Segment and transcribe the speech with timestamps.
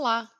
[0.00, 0.30] Olá!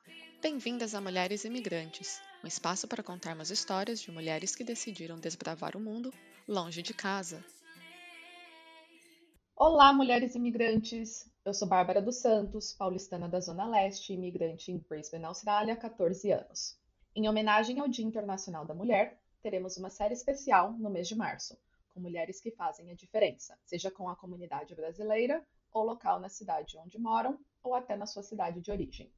[0.41, 5.81] Bem-vindas a Mulheres Imigrantes, um espaço para contarmos histórias de mulheres que decidiram desbravar o
[5.81, 6.13] mundo
[6.47, 7.43] longe de casa.
[9.57, 11.29] Olá, mulheres imigrantes!
[11.43, 16.31] Eu sou Bárbara dos Santos, paulistana da Zona Leste, imigrante em Brisbane, Austrália, há 14
[16.31, 16.79] anos.
[17.13, 21.59] Em homenagem ao Dia Internacional da Mulher, teremos uma série especial no mês de março,
[21.93, 26.77] com mulheres que fazem a diferença, seja com a comunidade brasileira ou local na cidade
[26.77, 29.11] onde moram ou até na sua cidade de origem.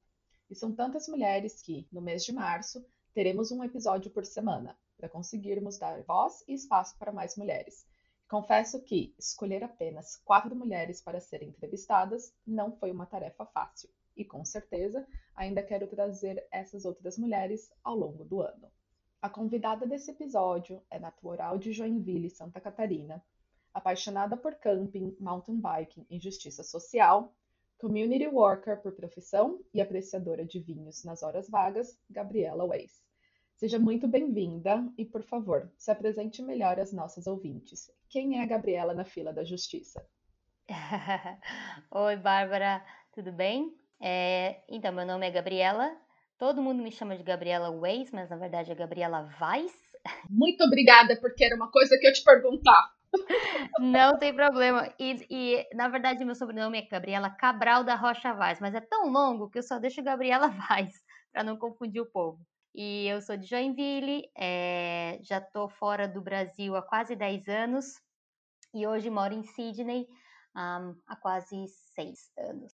[0.52, 5.08] E são tantas mulheres que, no mês de março, teremos um episódio por semana, para
[5.08, 7.88] conseguirmos dar voz e espaço para mais mulheres.
[8.27, 14.26] Confesso que escolher apenas quatro mulheres para serem entrevistadas não foi uma tarefa fácil, e
[14.26, 18.70] com certeza ainda quero trazer essas outras mulheres ao longo do ano.
[19.21, 23.24] A convidada desse episódio é natural de Joinville, Santa Catarina,
[23.74, 27.34] apaixonada por camping, mountain biking e justiça social,
[27.82, 33.04] community worker por profissão e apreciadora de vinhos nas horas vagas, Gabriela Weiss.
[33.55, 37.91] Seja muito bem-vinda e, por favor, se apresente melhor às nossas ouvintes.
[38.07, 40.07] Quem é a Gabriela na fila da justiça?
[41.91, 43.76] Oi, Bárbara, tudo bem?
[43.99, 45.91] É, então, meu nome é Gabriela,
[46.41, 49.71] Todo mundo me chama de Gabriela Weiss, mas na verdade é Gabriela Weiss.
[50.27, 52.91] Muito obrigada, porque era uma coisa que eu te perguntar.
[53.79, 54.93] Não tem problema.
[54.99, 59.12] E, e, na verdade meu sobrenome é Gabriela Cabral da Rocha Vaz, mas é tão
[59.12, 60.93] longo que eu só deixo Gabriela Vaz
[61.31, 62.40] para não confundir o povo.
[62.73, 68.01] E eu sou de Joinville, é, já estou fora do Brasil há quase 10 anos
[68.73, 70.07] e hoje moro em Sydney
[70.56, 72.73] um, há quase 6 anos.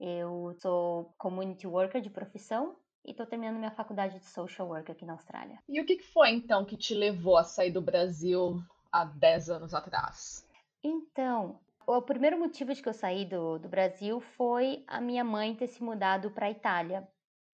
[0.00, 5.04] Eu sou community worker de profissão, e estou terminando minha faculdade de social work aqui
[5.04, 5.58] na Austrália.
[5.68, 8.60] E o que foi então que te levou a sair do Brasil
[8.92, 10.46] há 10 anos atrás?
[10.82, 15.54] Então, o primeiro motivo de que eu saí do, do Brasil foi a minha mãe
[15.54, 17.08] ter se mudado para a Itália.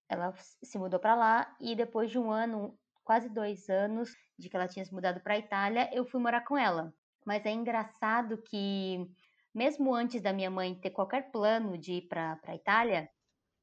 [0.09, 4.57] Ela se mudou para lá e depois de um ano, quase dois anos de que
[4.57, 6.93] ela tinha se mudado para a Itália, eu fui morar com ela.
[7.25, 9.09] Mas é engraçado que,
[9.55, 13.09] mesmo antes da minha mãe ter qualquer plano de ir para a Itália,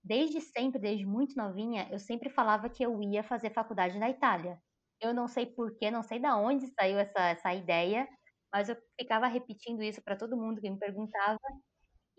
[0.04, 4.60] desde sempre, desde muito novinha, eu sempre falava que eu ia fazer faculdade na Itália.
[5.02, 8.08] Eu não sei porquê, não sei da onde saiu essa, essa ideia,
[8.54, 11.40] mas eu ficava repetindo isso para todo mundo que me perguntava.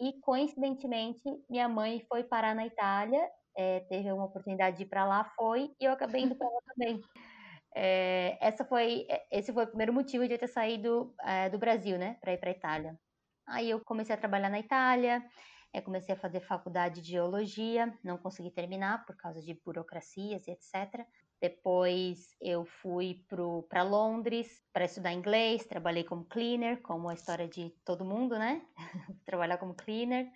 [0.00, 5.04] E coincidentemente, minha mãe foi parar na Itália, é, teve uma oportunidade de ir para
[5.04, 7.00] lá, foi, e eu acabei indo para lá também.
[7.74, 11.98] É, essa foi, esse foi o primeiro motivo de eu ter saído é, do Brasil,
[11.98, 12.98] né, para ir para Itália.
[13.46, 15.22] Aí eu comecei a trabalhar na Itália,
[15.84, 21.06] comecei a fazer faculdade de geologia, não consegui terminar por causa de burocracias e etc.
[21.42, 23.26] Depois eu fui
[23.68, 28.64] para Londres para estudar inglês, trabalhei como cleaner, como a história de todo mundo, né?
[29.26, 30.30] Trabalhar como cleaner.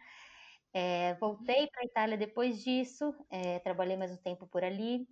[0.72, 5.06] É, voltei para Itália depois disso, é, trabalhei mais um tempo por ali,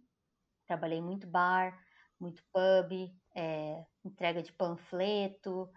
[0.66, 1.81] trabalhei muito bar,
[2.21, 2.93] muito pub,
[3.37, 5.71] é, entrega de panfleto,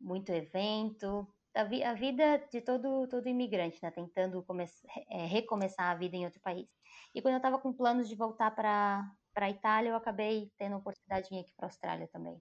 [0.00, 3.90] muito evento, a, vi, a vida de todo, todo imigrante, né?
[3.90, 4.44] Tentando
[5.08, 6.68] é, recomeçar a vida em outro país.
[7.14, 10.78] E quando eu estava com planos de voltar para a Itália, eu acabei tendo a
[10.78, 12.40] oportunidade de vir aqui para a Austrália também.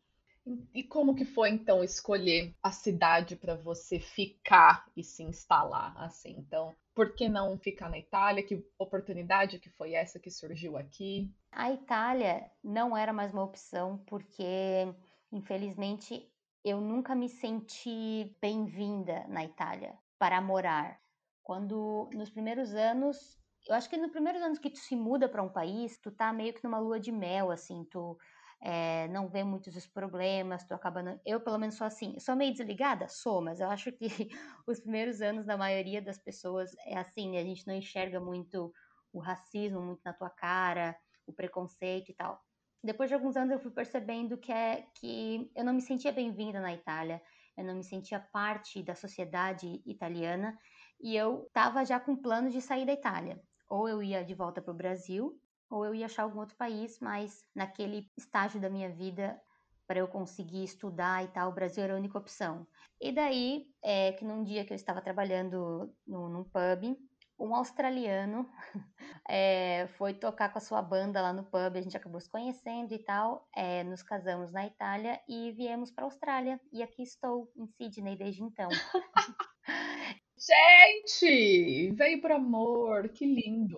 [0.73, 6.35] E como que foi então escolher a cidade para você ficar e se instalar assim?
[6.39, 8.43] Então, por que não ficar na Itália?
[8.43, 11.31] Que oportunidade que foi essa que surgiu aqui?
[11.51, 14.87] A Itália não era mais uma opção porque
[15.31, 16.27] infelizmente
[16.63, 20.99] eu nunca me senti bem-vinda na Itália para morar.
[21.43, 25.41] Quando nos primeiros anos, eu acho que nos primeiros anos que tu se muda para
[25.41, 28.17] um país, tu tá meio que numa lua de mel, assim, tu
[28.61, 31.01] é, não vê muitos os problemas, tu acaba.
[31.01, 31.19] Não...
[31.25, 32.19] Eu, pelo menos, sou assim.
[32.19, 33.07] Sou meio desligada?
[33.07, 34.07] Sou, mas eu acho que
[34.67, 37.37] os primeiros anos da maioria das pessoas é assim?
[37.37, 38.71] A gente não enxerga muito
[39.13, 40.95] o racismo muito na tua cara,
[41.25, 42.39] o preconceito e tal.
[42.83, 46.61] Depois de alguns anos eu fui percebendo que, é, que eu não me sentia bem-vinda
[46.61, 47.21] na Itália,
[47.57, 50.57] eu não me sentia parte da sociedade italiana
[51.01, 53.41] e eu estava já com planos de sair da Itália.
[53.69, 55.37] Ou eu ia de volta para o Brasil,
[55.69, 59.39] ou eu ia achar algum outro país, mas naquele estágio da minha vida,
[59.85, 62.65] para eu conseguir estudar e tal, o Brasil era a única opção.
[62.99, 66.97] E daí, é, que num dia que eu estava trabalhando no, num pub,
[67.39, 68.49] um australiano
[69.27, 72.93] é, foi tocar com a sua banda lá no pub, a gente acabou se conhecendo
[72.93, 76.59] e tal, é, nos casamos na Itália e viemos para a Austrália.
[76.71, 78.69] E aqui estou, em Sydney, desde então.
[80.37, 83.77] Gente, veio por amor, que lindo.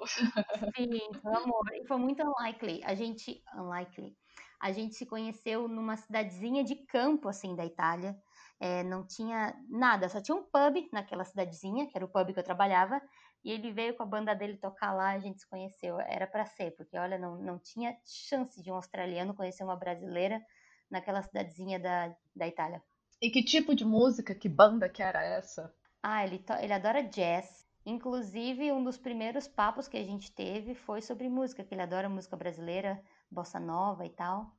[0.75, 1.65] Sim, por amor.
[1.73, 2.81] E foi muito unlikely.
[2.83, 4.15] A gente, unlikely,
[4.61, 8.15] a gente se conheceu numa cidadezinha de campo, assim, da Itália.
[8.59, 12.39] é, não tinha nada, só tinha um pub naquela cidadezinha, que era o pub que
[12.39, 13.01] eu trabalhava,
[13.43, 15.99] e ele veio com a banda dele tocar lá, a gente se conheceu.
[15.99, 20.41] Era para ser, porque olha, não, não tinha chance de um australiano conhecer uma brasileira
[20.89, 22.81] naquela cidadezinha da, da Itália.
[23.21, 25.73] E que tipo de música, que banda que era essa?
[26.03, 27.65] Ah, ele, ele adora jazz.
[27.85, 32.09] Inclusive, um dos primeiros papos que a gente teve foi sobre música, que ele adora
[32.09, 34.55] música brasileira, bossa nova e tal.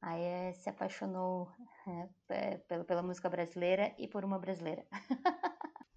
[0.00, 1.48] Aí é, se apaixonou
[2.30, 4.84] é, pela, pela música brasileira e por uma brasileira.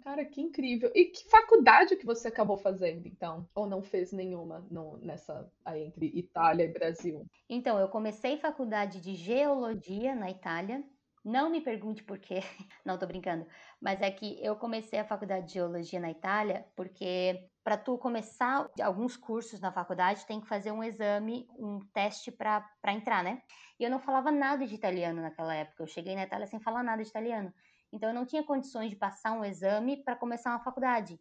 [0.02, 0.90] Cara, que incrível.
[0.94, 3.46] E que faculdade que você acabou fazendo, então?
[3.54, 7.26] Ou não fez nenhuma no, nessa aí entre Itália e Brasil?
[7.48, 10.82] Então, eu comecei faculdade de geologia na Itália.
[11.22, 12.40] Não me pergunte por quê.
[12.84, 13.46] Não, tô brincando.
[13.80, 18.68] Mas é que eu comecei a faculdade de geologia na Itália porque para tu começar
[18.82, 23.42] alguns cursos na faculdade tem que fazer um exame, um teste para entrar, né?
[23.78, 25.82] E eu não falava nada de italiano naquela época.
[25.82, 27.52] Eu cheguei na Itália sem falar nada de italiano.
[27.92, 31.20] Então, eu não tinha condições de passar um exame para começar uma faculdade.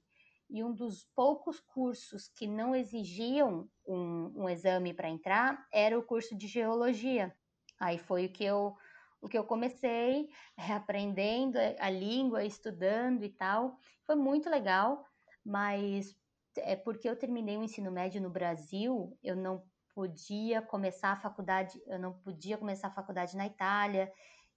[0.49, 6.03] E um dos poucos cursos que não exigiam um, um exame para entrar era o
[6.03, 7.35] curso de geologia.
[7.79, 8.75] Aí foi o que eu,
[9.21, 13.77] o que eu comecei é, aprendendo a língua, estudando e tal.
[14.05, 15.05] Foi muito legal,
[15.45, 16.15] mas
[16.57, 19.63] é porque eu terminei o ensino médio no Brasil, eu não
[19.93, 24.11] podia começar a faculdade, eu não podia começar a faculdade na Itália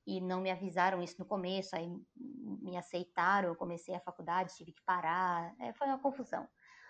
[0.07, 4.73] e não me avisaram isso no começo, aí me aceitaram, eu comecei a faculdade, tive
[4.73, 6.47] que parar, é, foi uma confusão.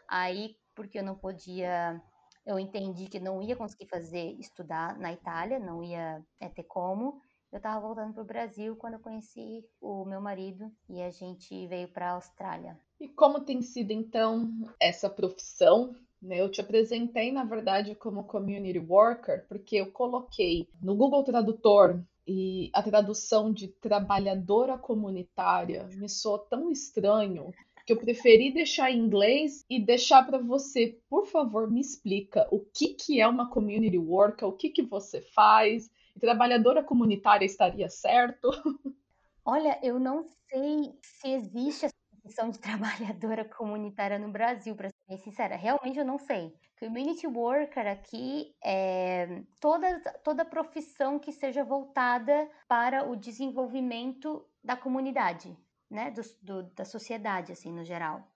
[0.09, 2.00] Aí, porque eu não podia,
[2.47, 7.20] eu entendi que não ia conseguir fazer, estudar na Itália, não ia é, ter como,
[7.53, 11.67] eu estava voltando para o Brasil quando eu conheci o meu marido e a gente
[11.67, 12.81] veio para a Austrália.
[12.99, 14.49] E como tem sido então
[14.81, 15.94] essa profissão?
[16.20, 16.41] Né?
[16.41, 22.71] Eu te apresentei, na verdade, como community worker, porque eu coloquei no Google Tradutor e
[22.73, 27.53] a tradução de trabalhadora comunitária me soou tão estranho
[27.85, 32.61] que eu preferi deixar em inglês e deixar para você, por favor, me explica o
[32.61, 35.91] que, que é uma community worker, o que, que você faz,
[36.21, 38.51] trabalhadora comunitária estaria certo?
[39.45, 41.92] Olha, eu não sei se existe
[42.23, 45.57] definição de trabalhadora comunitária no Brasil, para ser bem sincera.
[45.57, 46.55] Realmente eu não sei.
[46.79, 55.57] Community worker aqui é toda, toda profissão que seja voltada para o desenvolvimento da comunidade,
[55.91, 56.11] né?
[56.11, 58.27] Do, do, da sociedade, assim, no geral.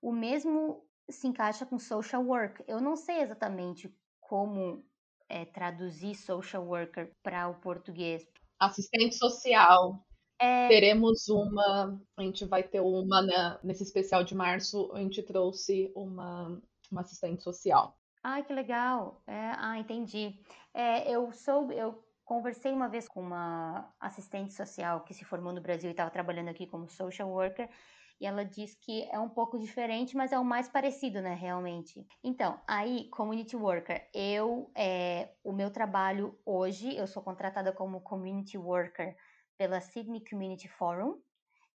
[0.00, 2.64] O mesmo se encaixa com social work.
[2.66, 4.82] Eu não sei exatamente como
[5.28, 8.26] é, traduzir social worker para o português.
[8.58, 10.02] Assistente social.
[10.40, 10.68] É...
[10.68, 15.92] Teremos uma, a gente vai ter uma né, nesse especial de março, a gente trouxe
[15.94, 16.58] uma,
[16.90, 17.94] uma assistente social.
[18.22, 19.22] Ai, que legal.
[19.26, 20.34] É, ah, entendi.
[20.72, 25.60] É, eu sou, eu conversei uma vez com uma assistente social que se formou no
[25.60, 27.68] Brasil e estava trabalhando aqui como social worker
[28.20, 32.06] e ela diz que é um pouco diferente, mas é o mais parecido, né, realmente.
[32.22, 38.58] Então, aí, community worker, eu, é, o meu trabalho hoje, eu sou contratada como community
[38.58, 39.16] worker
[39.60, 41.20] pela Sydney Community Forum,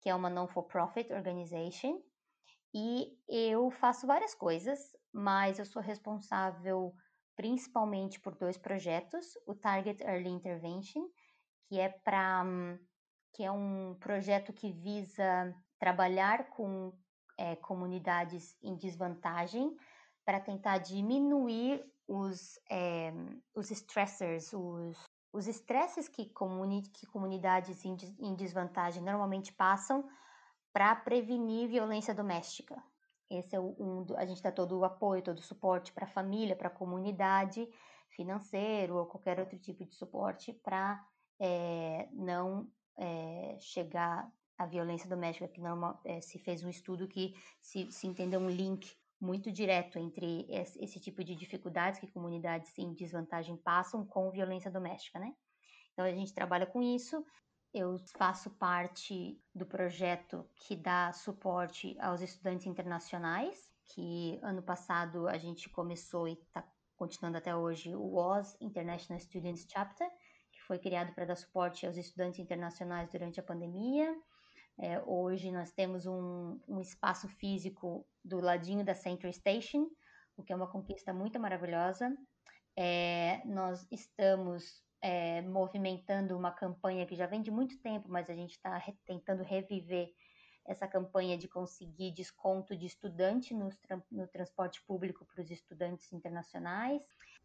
[0.00, 2.00] que é uma non-for-profit organization,
[2.73, 4.78] e eu faço várias coisas,
[5.12, 6.95] mas eu sou responsável
[7.35, 11.09] principalmente por dois projetos, o Target Early Intervention,
[11.66, 12.45] que é para
[13.35, 16.97] que é um projeto que visa trabalhar com
[17.37, 19.75] é, comunidades em desvantagem
[20.25, 23.12] para tentar diminuir os, é,
[23.56, 24.97] os stressors, os,
[25.32, 30.08] os estresses que, comuni que comunidades em, em desvantagem normalmente passam
[30.72, 32.82] para prevenir violência doméstica.
[33.30, 36.54] Esse é um, a gente dá todo o apoio, todo o suporte para a família,
[36.54, 37.66] para a comunidade,
[38.10, 41.02] financeiro ou qualquer outro tipo de suporte para
[41.40, 47.34] é, não é, chegar a violência doméstica, que normal, é, se fez um estudo que
[47.60, 52.93] se, se entendeu um link muito direto entre esse, tipo de dificuldades que comunidades em
[52.93, 55.33] desvantagem passam com violência doméstica, né?
[55.93, 57.25] Então a gente trabalha com isso.
[57.73, 63.57] Eu faço parte do projeto que dá suporte aos estudantes internacionais,
[63.95, 69.67] que ano passado a gente começou e está continuando até hoje o OZ International Students
[69.71, 70.09] Chapter,
[70.50, 74.12] que foi criado para dar suporte aos estudantes internacionais durante a pandemia.
[74.82, 79.88] É, hoje nós temos um, um, espaço físico do ladinho da Central Station,
[80.36, 82.12] o que é uma conquista muito maravilhosa.
[82.76, 88.34] É, nós estamos é, movimentando uma campanha que já vem de muito tempo, mas a
[88.34, 90.12] gente está re tentando reviver
[90.64, 93.68] essa campanha de conseguir desconto de estudante no,
[94.10, 97.00] no transporte público para os estudantes internacionais,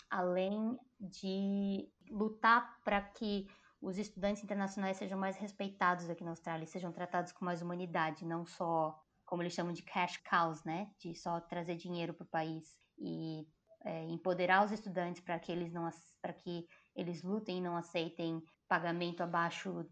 [0.10, 3.48] além de lutar para que
[3.82, 8.46] os estudantes internacionais sejam mais respeitados aqui na Austrália, sejam tratados com mais humanidade, não
[8.46, 12.78] só como eles chamam de cash cows, né, de só trazer dinheiro para o país
[12.98, 13.46] e
[13.84, 15.88] é, empoderar os estudantes para que eles não
[16.22, 16.66] para que
[16.96, 19.86] eles lutem e não aceitem pagamento abaixo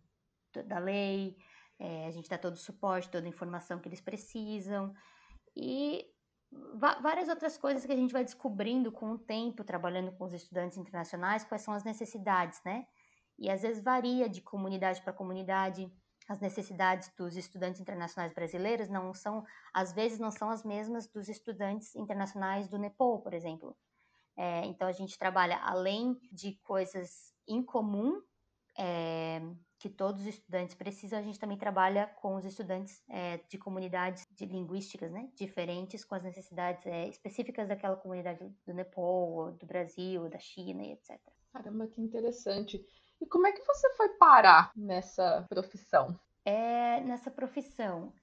[0.65, 1.37] da lei.
[1.77, 4.93] É, a gente dá todo o suporte, toda a informação que eles precisam
[5.55, 6.05] e
[7.01, 10.77] várias outras coisas que a gente vai descobrindo com o tempo, trabalhando com os estudantes
[10.77, 12.85] internacionais, quais são as necessidades, né?
[13.37, 15.91] E às vezes varia de comunidade para comunidade.
[16.27, 21.29] As necessidades dos estudantes internacionais brasileiros não são, às vezes, não são as mesmas dos
[21.29, 23.77] estudantes internacionais do Nepal, por exemplo.
[24.37, 28.21] É, então a gente trabalha além de coisas em comum
[28.77, 29.41] é,
[29.79, 34.25] que todos os estudantes precisam, a gente também trabalha com os estudantes é, de comunidades
[34.31, 40.27] de linguísticas né, diferentes, com as necessidades é, específicas daquela comunidade do Nepal, do Brasil,
[40.29, 41.19] da China e etc.
[41.53, 42.85] Caramba, que interessante.
[43.21, 46.19] E como é que você foi parar nessa profissão?
[46.43, 48.13] É, nessa profissão.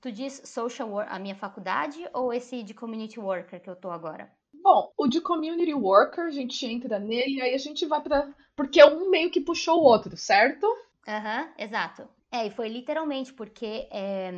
[0.00, 3.90] Tu diz social work, a minha faculdade, ou esse de community worker que eu tô
[3.90, 4.30] agora?
[4.52, 8.82] Bom, o de community worker, a gente entra nele, aí a gente vai para Porque
[8.82, 10.66] um meio que puxou o outro, certo?
[11.06, 12.08] Aham, uhum, exato.
[12.30, 14.30] É, e foi literalmente porque é,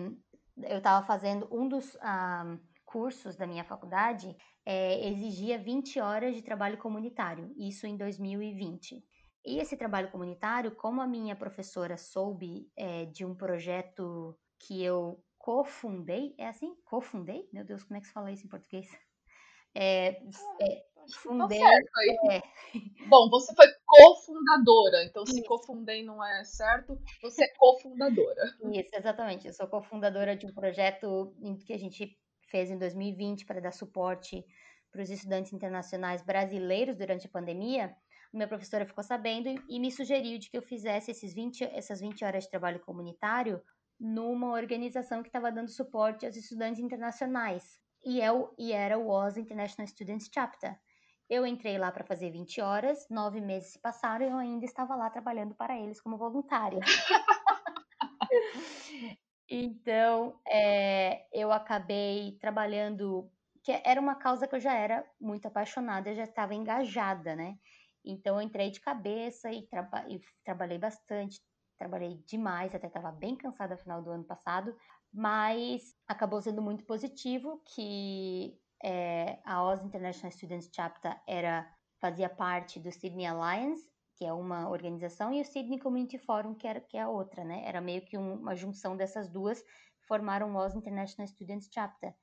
[0.65, 6.43] eu estava fazendo um dos um, cursos da minha faculdade, é, exigia 20 horas de
[6.43, 9.03] trabalho comunitário, isso em 2020.
[9.49, 15.25] E esse trabalho comunitário, como a minha professora soube é, de um projeto que eu
[15.39, 16.77] cofundei, é assim?
[16.85, 17.49] Cofundei?
[17.51, 18.87] Meu Deus, como é que se fala isso em português?
[19.75, 20.09] É,
[20.61, 21.61] é, tá fundei.
[21.61, 22.43] Tá é.
[23.09, 28.55] Bom, você foi cofundadora, então se cofundei não é certo, você é cofundadora.
[28.71, 29.47] Isso, exatamente.
[29.47, 32.19] Eu sou cofundadora de um projeto que a gente
[32.51, 34.45] fez em 2020 para dar suporte
[34.91, 37.97] para os estudantes internacionais brasileiros durante a pandemia.
[38.33, 42.25] Minha professora ficou sabendo e me sugeriu de que eu fizesse esses 20, essas 20
[42.25, 43.63] horas de trabalho comunitário
[43.99, 49.09] numa organização que estava dando suporte aos estudantes internacionais e, é o, e era o
[49.09, 50.79] Oz International Students Chapter.
[51.29, 54.95] Eu entrei lá para fazer 20 horas, nove meses se passaram e eu ainda estava
[54.95, 56.81] lá trabalhando para eles como voluntária.
[59.49, 63.31] então, é, eu acabei trabalhando,
[63.63, 67.59] que era uma causa que eu já era muito apaixonada, eu já estava engajada, né?
[68.11, 69.69] Então, eu entrei de cabeça e,
[70.09, 71.41] e trabalhei bastante,
[71.77, 74.75] trabalhei demais, até estava bem cansada no final do ano passado,
[75.13, 82.79] mas acabou sendo muito positivo que é, a Oz International Students Chapter era fazia parte
[82.81, 86.97] do Sydney Alliance, que é uma organização, e o Sydney Community Forum, que, era, que
[86.97, 87.63] é a outra, né?
[87.65, 89.63] Era meio que um, uma junção dessas duas,
[90.07, 92.15] formaram o Oz International Students Chapter.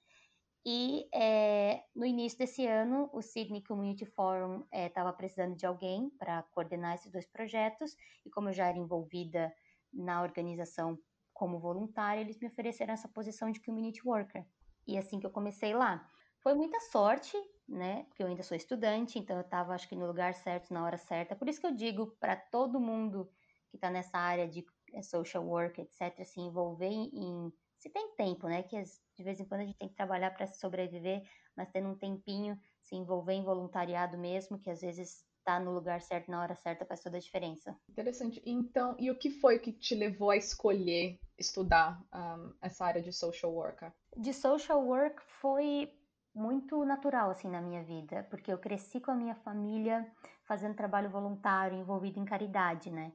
[0.66, 6.10] E é, no início desse ano, o Sydney Community Forum estava é, precisando de alguém
[6.18, 7.96] para coordenar esses dois projetos,
[8.26, 9.54] e como eu já era envolvida
[9.94, 10.98] na organização
[11.34, 14.44] como voluntária, eles me ofereceram essa posição de community worker.
[14.88, 16.10] E assim que eu comecei lá.
[16.40, 18.04] Foi muita sorte, né?
[18.06, 20.98] Porque eu ainda sou estudante, então eu estava, acho que, no lugar certo, na hora
[20.98, 21.36] certa.
[21.36, 23.30] Por isso que eu digo para todo mundo
[23.70, 27.52] que está nessa área de eh, social work, etc., se envolver em.
[27.86, 28.64] Se tem tempo, né?
[28.64, 31.22] Que de vez em quando a gente tem que trabalhar para sobreviver,
[31.56, 35.72] mas tendo um tempinho, se envolver em voluntariado mesmo, que às vezes estar tá no
[35.72, 37.78] lugar certo na hora certa faz toda a diferença.
[37.88, 38.42] Interessante.
[38.44, 43.14] Então, e o que foi que te levou a escolher estudar um, essa área de
[43.14, 43.94] social worker?
[44.18, 45.94] De social work foi
[46.34, 50.12] muito natural assim na minha vida, porque eu cresci com a minha família
[50.46, 53.14] fazendo trabalho voluntário, envolvido em caridade, né?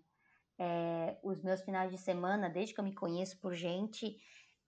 [0.56, 4.16] É, os meus finais de semana, desde que eu me conheço por gente,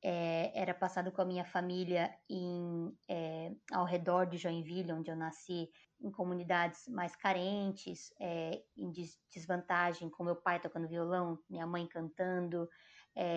[0.02, 5.16] é, era passado com a minha família em, é, ao redor de Joinville, onde eu
[5.16, 11.66] nasci, em comunidades mais carentes, é, em des desvantagem, com meu pai tocando violão, minha
[11.66, 12.68] mãe cantando,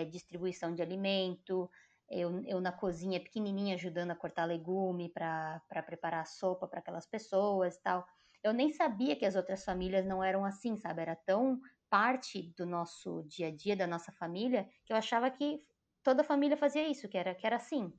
[0.09, 1.69] distribuição de alimento,
[2.09, 7.77] eu, eu na cozinha pequenininha ajudando a cortar legume para preparar sopa para aquelas pessoas
[7.79, 8.05] tal.
[8.43, 11.01] Eu nem sabia que as outras famílias não eram assim, sabe?
[11.01, 15.65] Era tão parte do nosso dia a dia, da nossa família, que eu achava que
[16.05, 17.91] toda família fazia isso, que era, que era assim.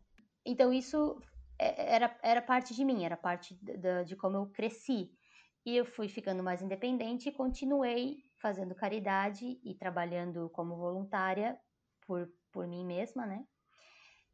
[0.46, 1.20] Então isso
[1.58, 5.10] é, era, era parte de mim, era parte de, de como eu cresci.
[5.66, 11.58] E eu fui ficando mais independente e continuei fazendo caridade e trabalhando como voluntária
[12.06, 13.44] por, por mim mesma, né?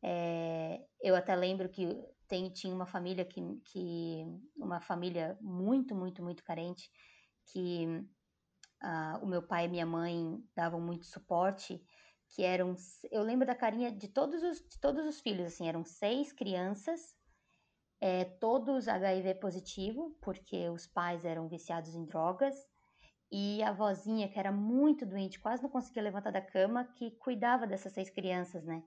[0.05, 1.89] É, eu até lembro que
[2.29, 6.91] tem, tinha uma família que, que uma família muito, muito, muito carente,
[7.47, 7.87] que
[8.83, 11.83] uh, o meu pai e minha mãe davam muito suporte,
[12.33, 12.75] que eram,
[13.11, 17.15] eu lembro da carinha de todos os, de todos os filhos, assim, eram seis crianças,
[18.01, 22.55] é, todos HIV positivo, porque os pais eram viciados em drogas,
[23.31, 27.67] e a vozinha, que era muito doente, quase não conseguia levantar da cama, que cuidava
[27.67, 28.83] dessas seis crianças, né?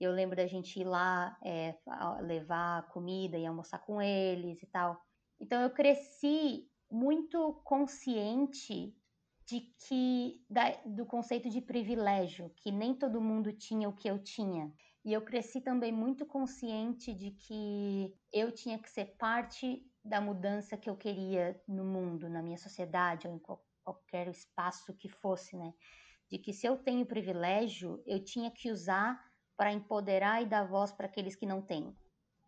[0.00, 1.76] Eu lembro da gente ir lá é,
[2.22, 5.00] levar comida e almoçar com eles e tal.
[5.40, 8.96] Então eu cresci muito consciente
[9.46, 14.18] de que da, do conceito de privilégio, que nem todo mundo tinha o que eu
[14.18, 14.72] tinha.
[15.04, 20.78] E eu cresci também muito consciente de que eu tinha que ser parte da mudança
[20.78, 23.40] que eu queria no mundo, na minha sociedade ou em
[23.82, 25.74] qualquer espaço que fosse, né?
[26.30, 29.22] De que se eu tenho privilégio, eu tinha que usar
[29.56, 31.94] para empoderar e dar voz para aqueles que não têm.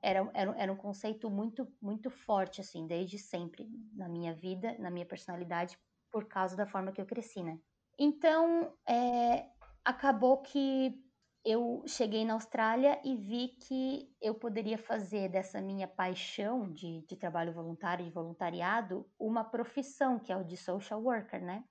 [0.03, 4.91] Era, era, era um conceito muito, muito forte, assim, desde sempre na minha vida, na
[4.91, 5.79] minha personalidade,
[6.17, 7.59] por causa da forma que eu cresci, né?
[7.99, 9.51] Então, é,
[9.85, 10.99] acabou que
[11.45, 17.17] eu cheguei na Austrália e vi que eu poderia fazer dessa minha paixão de, de
[17.17, 21.63] trabalho voluntário, de voluntariado, uma profissão, que é o de social worker, né?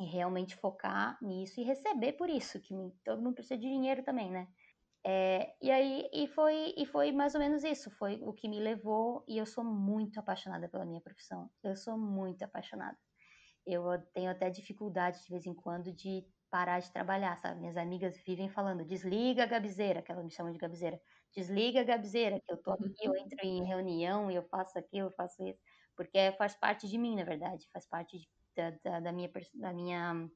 [0.00, 4.30] E realmente focar nisso e receber por isso, que todo mundo precisa de dinheiro também,
[4.30, 4.48] né?
[5.04, 8.60] É, e aí e foi, e foi mais ou menos isso, foi o que me
[8.60, 12.96] levou, e eu sou muito apaixonada pela minha profissão, eu sou muito apaixonada.
[13.72, 17.60] Eu tenho até dificuldade de vez em quando de parar de trabalhar, sabe?
[17.60, 21.00] Minhas amigas vivem falando, desliga a gabizeira, que elas me chamam de gabizeira,
[21.32, 25.12] desliga a gabizeira, que eu tô aqui, eu entro em reunião eu faço aquilo, eu
[25.12, 25.60] faço isso,
[25.96, 29.72] porque faz parte de mim, na verdade, faz parte de, da, da, da, minha, da
[29.72, 30.30] minha,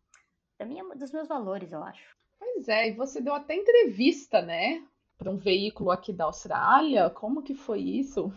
[0.57, 2.17] da minha, dos meus valores, eu acho.
[2.39, 4.87] Pois é, e você deu até entrevista, né?
[5.19, 7.11] Para um veículo aqui da Austrália.
[7.11, 8.33] Como que foi isso?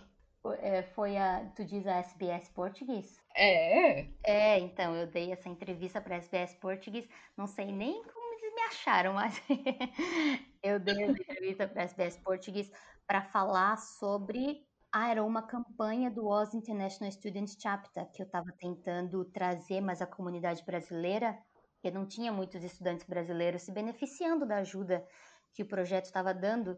[0.53, 1.45] É, foi a.
[1.55, 3.19] Tu diz a SBS Português?
[3.35, 4.07] É.
[4.23, 7.07] É, então, eu dei essa entrevista para a SBS Português.
[7.35, 9.41] Não sei nem como eles me acharam, mas
[10.63, 12.71] eu dei essa entrevista para a SBS Português
[13.05, 14.65] para falar sobre.
[14.91, 20.01] Ah, era uma campanha do Oz International Students Chapter que eu estava tentando trazer mais
[20.01, 21.37] a comunidade brasileira
[21.77, 25.05] porque não tinha muitos estudantes brasileiros se beneficiando da ajuda
[25.53, 26.77] que o projeto estava dando.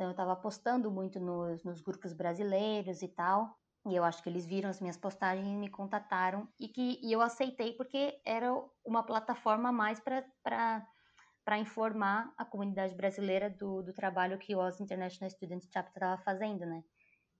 [0.00, 3.54] Então, eu estava postando muito nos, nos grupos brasileiros e tal.
[3.86, 7.12] E eu acho que eles viram as minhas postagens e me contataram e que e
[7.12, 8.50] eu aceitei porque era
[8.82, 14.80] uma plataforma a mais para informar a comunidade brasileira do, do trabalho que o Oz
[14.80, 16.82] International Students Chapter estava fazendo, né?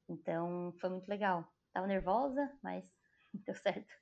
[0.07, 1.51] Então foi muito legal.
[1.73, 2.85] Tava nervosa, mas
[3.33, 3.95] deu certo.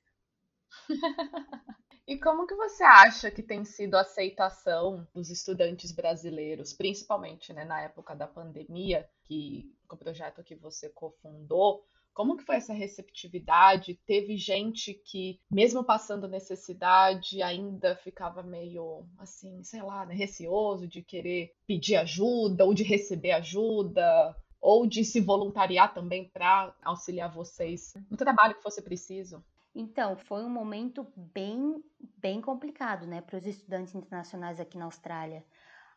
[2.09, 7.63] E como que você acha que tem sido a aceitação dos estudantes brasileiros, principalmente né,
[7.63, 13.99] na época da pandemia, que o projeto que você cofundou, como que foi essa receptividade?
[14.07, 21.03] Teve gente que, mesmo passando necessidade, ainda ficava meio assim, sei lá, né, receoso de
[21.03, 24.35] querer pedir ajuda ou de receber ajuda?
[24.59, 29.43] Ou de se voluntariar também para auxiliar vocês no trabalho que fosse preciso?
[29.73, 31.83] Então, foi um momento bem,
[32.17, 35.45] bem complicado, né, para os estudantes internacionais aqui na Austrália.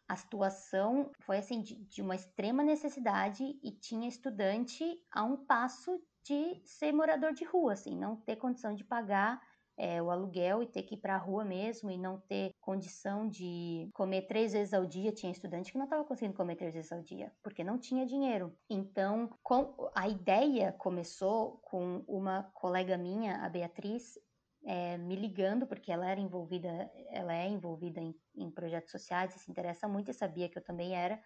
[0.08, 6.02] A situação foi assim de, de, uma extrema necessidade e tinha estudante a um passo
[6.22, 9.40] de ser morador de rua, assim, não ter condição de pagar
[9.76, 13.28] é, o aluguel e ter que ir para a rua mesmo e não ter condição
[13.28, 15.12] de comer três vezes ao dia.
[15.12, 18.54] Tinha estudante que não estava conseguindo comer três vezes ao dia, porque não tinha dinheiro.
[18.68, 24.18] Então, com, a ideia começou com uma colega minha, a Beatriz,
[24.64, 29.38] é, me ligando, porque ela era envolvida, ela é envolvida em, em projetos sociais e
[29.38, 31.20] se interessa muito e sabia que eu também era.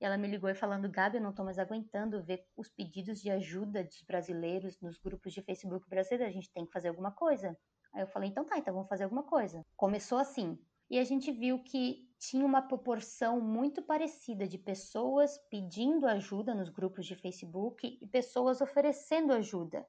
[0.00, 3.30] Ela me ligou e falando, Gabi, eu não estou mais aguentando ver os pedidos de
[3.30, 7.56] ajuda de brasileiros nos grupos de Facebook brasileiro, a gente tem que fazer alguma coisa.
[7.92, 9.64] Aí eu falei, então tá, então vamos fazer alguma coisa.
[9.76, 10.58] Começou assim.
[10.90, 16.68] E a gente viu que tinha uma proporção muito parecida de pessoas pedindo ajuda nos
[16.68, 19.86] grupos de Facebook e pessoas oferecendo ajuda.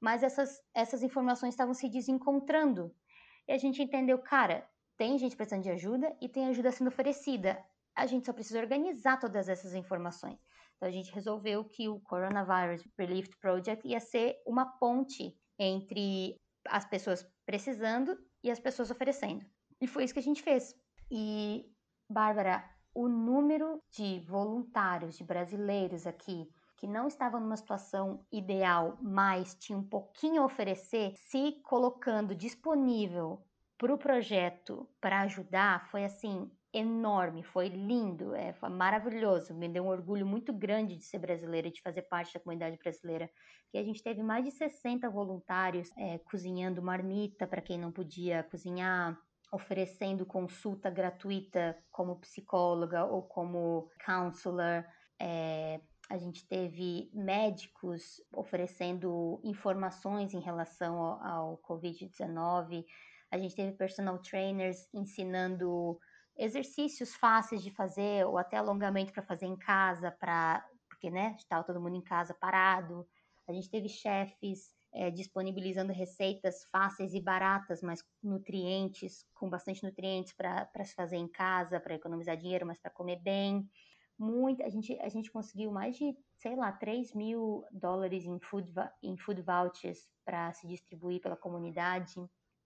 [0.00, 2.94] Mas essas, essas informações estavam se desencontrando.
[3.48, 7.62] E a gente entendeu, cara, tem gente precisando de ajuda e tem ajuda sendo oferecida.
[7.94, 10.38] A gente só precisa organizar todas essas informações.
[10.76, 16.84] Então a gente resolveu que o Coronavirus Relief Project ia ser uma ponte entre as
[16.84, 19.44] pessoas precisando e as pessoas oferecendo.
[19.80, 20.74] E foi isso que a gente fez.
[21.10, 21.64] E,
[22.08, 29.54] Bárbara, o número de voluntários, de brasileiros aqui que não estavam numa situação ideal, mas
[29.54, 33.40] tinham um pouquinho a oferecer, se colocando disponível
[33.78, 39.54] para o projeto para ajudar, foi assim enorme, foi lindo, é, foi maravilhoso.
[39.54, 42.78] Me deu um orgulho muito grande de ser brasileira e de fazer parte da comunidade
[42.78, 43.30] brasileira.
[43.70, 48.42] Que a gente teve mais de 60 voluntários é, cozinhando marmita para quem não podia
[48.44, 49.18] cozinhar,
[49.52, 54.84] oferecendo consulta gratuita como psicóloga ou como counselor.
[55.20, 62.84] É, a gente teve médicos oferecendo informações em relação ao, ao Covid-19.
[63.30, 65.98] A gente teve personal trainers ensinando
[66.36, 71.64] exercícios fáceis de fazer ou até alongamento para fazer em casa, para porque né, estava
[71.64, 73.06] todo mundo em casa parado.
[73.48, 80.32] A gente teve chefes é, disponibilizando receitas fáceis e baratas, mas nutrientes, com bastante nutrientes
[80.32, 83.68] para se fazer em casa, para economizar dinheiro, mas para comer bem.
[84.18, 88.70] Muito, a gente, a gente conseguiu mais de, sei lá, 3 mil dólares em food,
[89.02, 92.14] em food vouchers para se distribuir pela comunidade.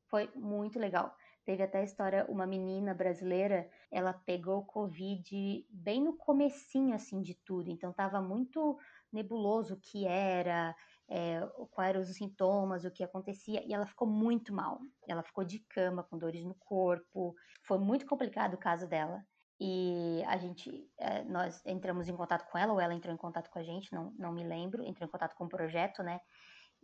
[0.09, 1.17] Foi muito legal.
[1.47, 7.35] Teve até a história, uma menina brasileira, ela pegou Covid bem no comecinho, assim, de
[7.35, 7.71] tudo.
[7.71, 8.77] Então, tava muito
[9.13, 10.75] nebuloso o que era,
[11.09, 14.81] é, quais eram os sintomas, o que acontecia, e ela ficou muito mal.
[15.07, 17.33] Ela ficou de cama, com dores no corpo.
[17.63, 19.25] Foi muito complicado o caso dela.
[19.61, 23.51] E a gente, é, nós entramos em contato com ela, ou ela entrou em contato
[23.51, 26.21] com a gente, não, não me lembro, entrou em contato com o projeto, né?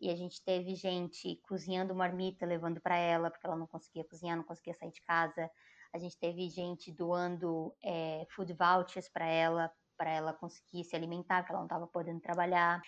[0.02, 4.36] E a gente teve gente cozinhando marmita, levando para ela, porque ela não conseguia cozinhar,
[4.36, 5.48] não conseguia sair de casa.
[5.94, 11.42] A gente teve gente doando é, food vouchers para ela, para ela conseguir se alimentar,
[11.42, 12.82] porque ela não estava podendo trabalhar.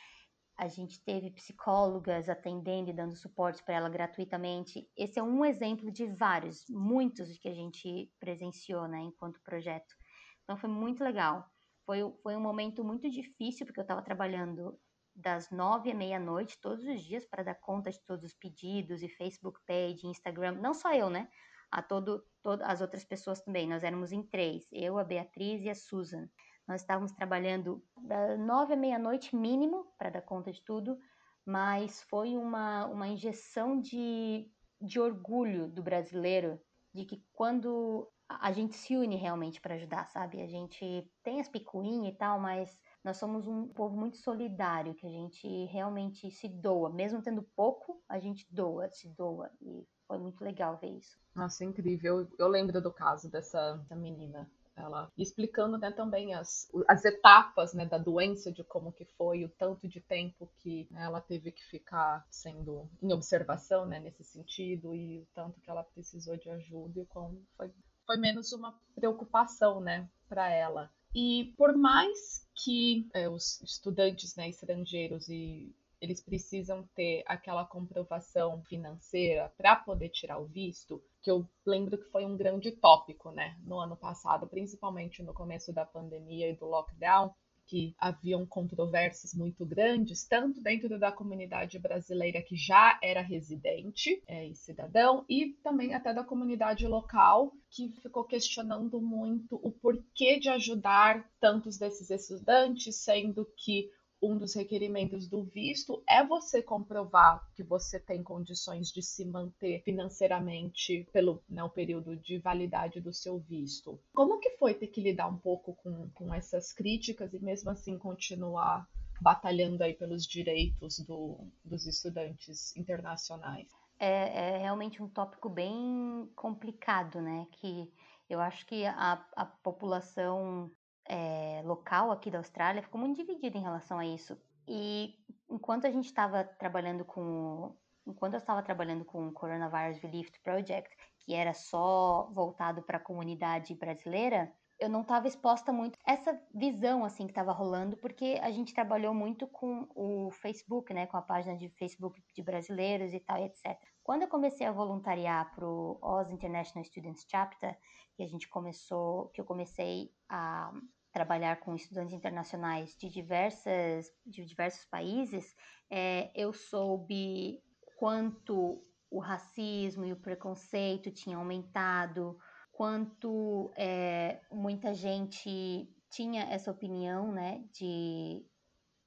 [0.59, 4.90] A gente teve psicólogas atendendo e dando suporte para ela gratuitamente.
[4.96, 9.94] Esse é um exemplo de vários, muitos que a gente presenciou, né, enquanto projeto.
[10.42, 11.46] Então foi muito legal.
[11.87, 14.77] Foi, foi um momento muito difícil, porque eu estava trabalhando
[15.14, 19.09] das nove à meia-noite, todos os dias, para dar conta de todos os pedidos e
[19.09, 20.53] Facebook page, Instagram.
[20.61, 21.29] Não só eu, né?
[21.70, 23.68] A todo, todo, as outras pessoas também.
[23.68, 26.29] Nós éramos em três: eu, a Beatriz e a Susan.
[26.66, 30.98] Nós estávamos trabalhando da nove à meia-noite mínimo para dar conta de tudo,
[31.44, 34.50] mas foi uma, uma injeção de,
[34.81, 36.59] de orgulho do brasileiro
[36.92, 40.40] de que quando a gente se une realmente para ajudar, sabe?
[40.40, 45.06] A gente tem as picuinhas e tal, mas nós somos um povo muito solidário, que
[45.06, 49.50] a gente realmente se doa, mesmo tendo pouco, a gente doa, se doa.
[49.60, 51.18] E foi muito legal ver isso.
[51.34, 52.26] Nossa, incrível.
[52.38, 57.86] Eu, lembro do caso dessa, dessa menina ela explicando né, também as, as etapas né,
[57.86, 61.64] da doença, de como que foi, o tanto de tempo que né, ela teve que
[61.64, 67.00] ficar sendo em observação né, nesse sentido e o tanto que ela precisou de ajuda
[67.00, 67.72] e como foi,
[68.04, 70.90] foi menos uma preocupação né, para ela.
[71.14, 78.62] E por mais que é, os estudantes né, estrangeiros e eles precisam ter aquela comprovação
[78.64, 83.57] financeira para poder tirar o visto, que eu lembro que foi um grande tópico, né,
[83.62, 87.35] no ano passado, principalmente no começo da pandemia e do lockdown,
[87.66, 94.46] que haviam controvérsias muito grandes, tanto dentro da comunidade brasileira que já era residente é,
[94.46, 100.48] e cidadão, e também até da comunidade local, que ficou questionando muito o porquê de
[100.48, 103.90] ajudar tantos desses estudantes, sendo que
[104.24, 109.82] um dos requerimentos do visto é você comprovar que você tem condições de se manter
[109.82, 114.00] financeiramente pelo né, o período de validade do seu visto.
[114.14, 117.98] Como que foi ter que lidar um pouco com, com essas críticas e mesmo assim
[117.98, 118.88] continuar
[119.20, 123.68] batalhando aí pelos direitos do, dos estudantes internacionais?
[123.98, 127.46] É, é, realmente um tópico bem complicado, né?
[127.52, 127.92] Que
[128.28, 130.70] eu acho que a, a população
[131.06, 134.36] é, local aqui da Austrália ficou muito dividida em relação a isso.
[134.66, 135.14] E
[135.48, 137.74] enquanto a gente estava trabalhando com.
[138.06, 143.00] Enquanto eu estava trabalhando com o Coronavirus Relief Project, que era só voltado para a
[143.00, 148.50] comunidade brasileira, eu não estava exposta muito essa visão assim que estava rolando, porque a
[148.50, 153.20] gente trabalhou muito com o Facebook, né, com a página de Facebook de brasileiros e
[153.20, 153.78] tal, etc.
[154.02, 157.78] Quando eu comecei a voluntariar para o Oz International Students Chapter,
[158.16, 160.72] que a gente começou, que eu comecei a
[161.14, 165.55] trabalhar com estudantes internacionais de diversas de diversos países,
[165.88, 167.62] é, eu soube
[167.96, 172.37] quanto o racismo e o preconceito tinham aumentado,
[172.72, 178.44] quanto é, muita gente tinha essa opinião, né, de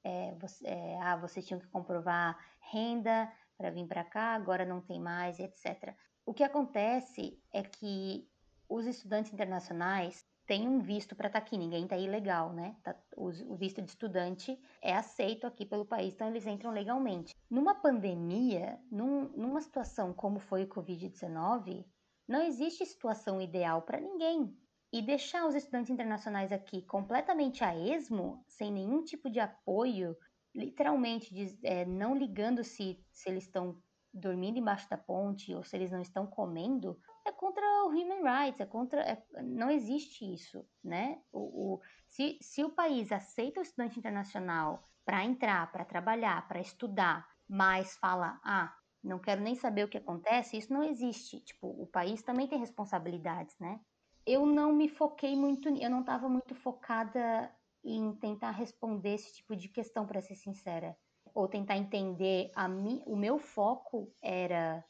[0.01, 2.37] é, você, é, ah, vocês tinham que comprovar
[2.71, 5.93] renda para vir para cá, agora não tem mais, etc.
[6.25, 8.29] O que acontece é que
[8.69, 12.75] os estudantes internacionais têm um visto para estar tá aqui, ninguém está ilegal, né?
[12.81, 17.35] Tá, o, o visto de estudante é aceito aqui pelo país, então eles entram legalmente.
[17.49, 21.85] Numa pandemia, num, numa situação como foi o Covid-19,
[22.27, 24.57] não existe situação ideal para ninguém.
[24.91, 30.15] E deixar os estudantes internacionais aqui completamente a esmo, sem nenhum tipo de apoio,
[30.55, 33.81] literalmente é, não ligando se, se eles estão
[34.13, 38.59] dormindo embaixo da ponte ou se eles não estão comendo, é contra o human rights,
[38.59, 39.01] é contra.
[39.01, 41.21] É, não existe isso, né?
[41.31, 46.59] O, o, se, se o país aceita o estudante internacional para entrar, para trabalhar, para
[46.59, 51.39] estudar, mas fala, ah, não quero nem saber o que acontece, isso não existe.
[51.41, 53.79] Tipo, o país também tem responsabilidades, né?
[54.25, 57.51] Eu não me foquei muito, eu não estava muito focada
[57.83, 60.97] em tentar responder esse tipo de questão, para ser sincera,
[61.33, 64.83] ou tentar entender a mi, o meu foco era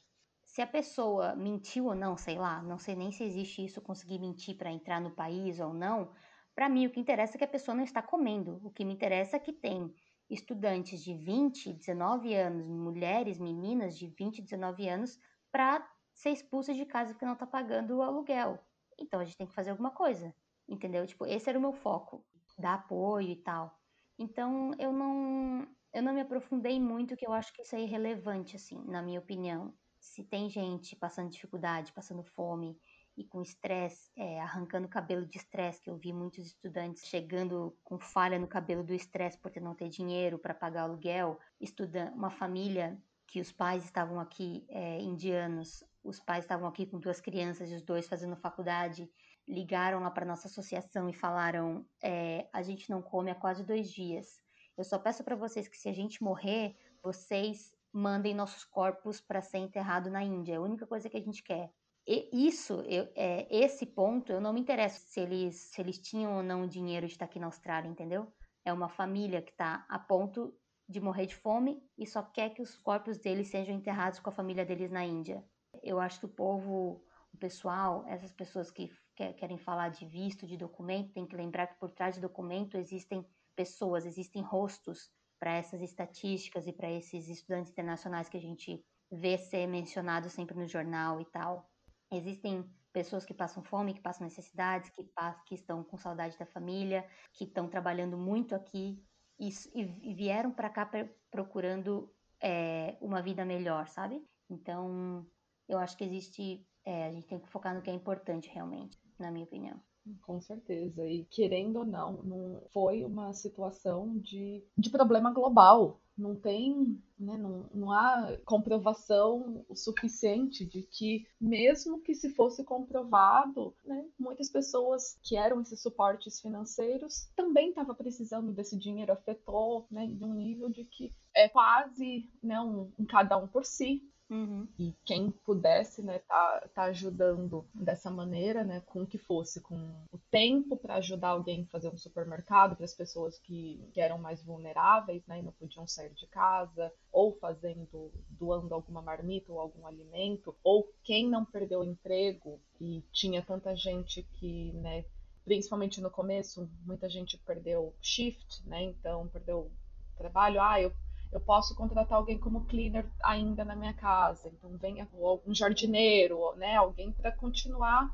[0.58, 4.18] se a pessoa mentiu ou não, sei lá, não sei nem se existe isso, conseguir
[4.18, 6.12] mentir para entrar no país ou não.
[6.56, 8.60] Para mim, o que interessa é que a pessoa não está comendo.
[8.64, 9.94] O que me interessa é que tem
[10.28, 15.20] estudantes de 20, 19 anos, mulheres, meninas de 20, 19 anos,
[15.52, 18.58] para ser expulsas de casa porque não está pagando o aluguel.
[18.98, 20.34] Então a gente tem que fazer alguma coisa,
[20.68, 21.06] entendeu?
[21.06, 22.26] Tipo, esse era o meu foco,
[22.58, 23.78] dar apoio e tal.
[24.18, 28.56] Então eu não, eu não me aprofundei muito, que eu acho que isso é irrelevante,
[28.56, 29.72] assim, na minha opinião
[30.08, 32.78] se tem gente passando dificuldade, passando fome
[33.16, 38.00] e com estresse, é, arrancando cabelo de estresse, que eu vi muitos estudantes chegando com
[38.00, 43.02] falha no cabelo do estresse porque não ter dinheiro para pagar aluguel, estudando uma família
[43.26, 47.82] que os pais estavam aqui é, indianos, os pais estavam aqui com duas crianças, os
[47.82, 49.12] dois fazendo faculdade,
[49.48, 53.92] ligaram lá para nossa associação e falaram: é, a gente não come há quase dois
[53.92, 54.42] dias.
[54.78, 59.42] Eu só peço para vocês que se a gente morrer, vocês mandem nossos corpos para
[59.42, 60.54] ser enterrado na Índia.
[60.54, 61.72] É a única coisa que a gente quer.
[62.08, 66.38] E isso, eu, é, esse ponto, eu não me interesso se eles, se eles tinham
[66.38, 68.32] ou não dinheiro de estar aqui na Austrália, entendeu?
[68.64, 72.62] É uma família que está a ponto de morrer de fome e só quer que
[72.62, 75.44] os corpos deles sejam enterrados com a família deles na Índia.
[75.84, 80.56] Eu acho que o povo, o pessoal, essas pessoas que querem falar de visto, de
[80.56, 85.82] documento, tem que lembrar que por trás de documento existem pessoas, existem rostos para essas
[85.82, 91.22] estatísticas e para esses estudantes internacionais que a gente vê ser mencionado sempre no jornal
[91.22, 91.70] e tal.
[92.12, 95.04] Existem pessoas que passam fome, que passam necessidades, que,
[95.46, 99.04] que estão com saudade da família, que estão trabalhando muito aqui
[99.40, 100.90] e, e vieram para cá
[101.30, 104.26] procurando é, uma vida melhor, sabe?
[104.50, 105.26] Então,
[105.68, 106.66] eu acho que existe.
[106.86, 109.82] É, a gente tem que focar no que é importante realmente, na minha opinião.
[110.22, 111.06] Com certeza.
[111.06, 116.00] E querendo ou não, não foi uma situação de, de problema global.
[116.18, 123.76] Não tem, né, não, não há comprovação suficiente de que, mesmo que se fosse comprovado,
[123.86, 130.08] né, muitas pessoas que eram esses suportes financeiros também estavam precisando desse dinheiro, afetou né,
[130.08, 134.02] de um nível de que é quase né, um, um cada um por si.
[134.30, 134.68] Uhum.
[134.78, 139.76] E quem pudesse, né, tá, tá ajudando dessa maneira, né, com que fosse, com
[140.12, 144.18] o tempo para ajudar alguém a fazer um supermercado para as pessoas que, que eram
[144.18, 149.60] mais vulneráveis, né, e não podiam sair de casa, ou fazendo, doando alguma marmita ou
[149.60, 155.06] algum alimento, ou quem não perdeu o emprego e tinha tanta gente que, né,
[155.46, 159.72] principalmente no começo, muita gente perdeu shift, né, então perdeu
[160.18, 160.92] trabalho, ah, eu
[161.32, 164.50] eu posso contratar alguém como cleaner ainda na minha casa.
[164.50, 168.10] Então venha algum jardineiro, né, alguém para continuar,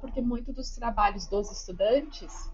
[0.00, 2.50] porque muito dos trabalhos dos estudantes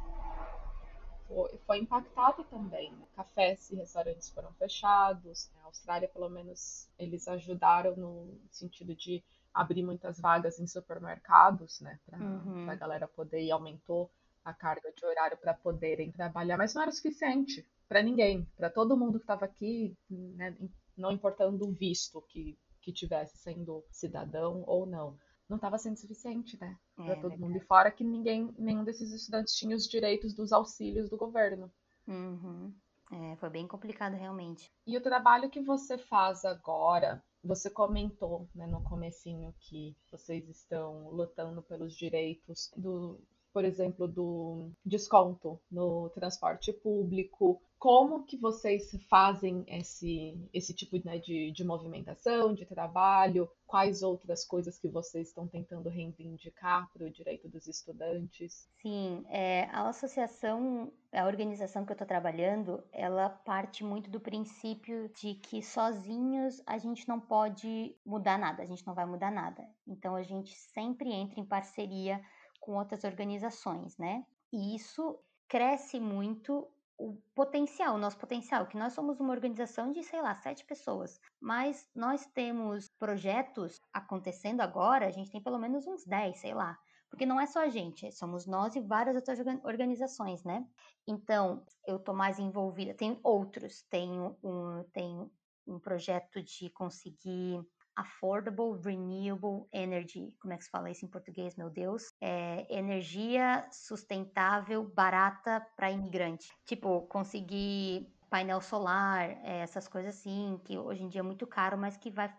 [1.27, 2.93] foi, foi impactado também.
[3.14, 5.51] Cafés e restaurantes foram fechados.
[5.57, 11.99] Na Austrália, pelo menos, eles ajudaram no sentido de abrir muitas vagas em supermercados, né,
[12.07, 12.71] para uhum.
[12.71, 14.11] a galera poder e aumentou
[14.45, 18.96] a carga de horário para poderem trabalhar, mas não era suficiente para ninguém, para todo
[18.96, 20.57] mundo que estava aqui, né,
[20.96, 25.16] não importando o visto que, que tivesse sendo cidadão ou não.
[25.48, 26.77] Não estava sendo suficiente, né?
[26.98, 27.57] É, para todo mundo.
[27.57, 31.72] E fora que ninguém, nenhum desses estudantes tinha os direitos dos auxílios do governo.
[32.07, 32.74] Uhum.
[33.11, 34.70] É, foi bem complicado realmente.
[34.87, 41.09] E o trabalho que você faz agora, você comentou né, no comecinho que vocês estão
[41.09, 43.18] lutando pelos direitos do,
[43.59, 47.61] por exemplo, do desconto no transporte público.
[47.77, 53.51] Como que vocês fazem esse, esse tipo né, de, de movimentação, de trabalho?
[53.66, 58.68] Quais outras coisas que vocês estão tentando reivindicar para o direito dos estudantes?
[58.81, 65.11] Sim, é, a associação, a organização que eu estou trabalhando, ela parte muito do princípio
[65.21, 69.68] de que sozinhos a gente não pode mudar nada, a gente não vai mudar nada.
[69.85, 72.21] Então a gente sempre entra em parceria
[72.69, 74.27] com outras organizações, né?
[74.53, 80.03] E isso cresce muito o potencial, o nosso potencial, que nós somos uma organização de,
[80.03, 85.87] sei lá, sete pessoas, mas nós temos projetos acontecendo agora, a gente tem pelo menos
[85.87, 86.77] uns dez, sei lá,
[87.09, 90.63] porque não é só a gente, somos nós e várias outras organizações, né?
[91.07, 94.11] Então, eu tô mais envolvida, tem outros, tem
[94.45, 95.31] um, tem
[95.67, 97.63] um projeto de conseguir
[97.99, 100.33] Affordable Renewable Energy.
[100.41, 102.13] Como é que se fala isso em português, meu Deus?
[102.21, 106.49] É energia sustentável, barata para imigrante.
[106.65, 111.77] Tipo, conseguir painel solar, é, essas coisas assim, que hoje em dia é muito caro,
[111.77, 112.33] mas que vai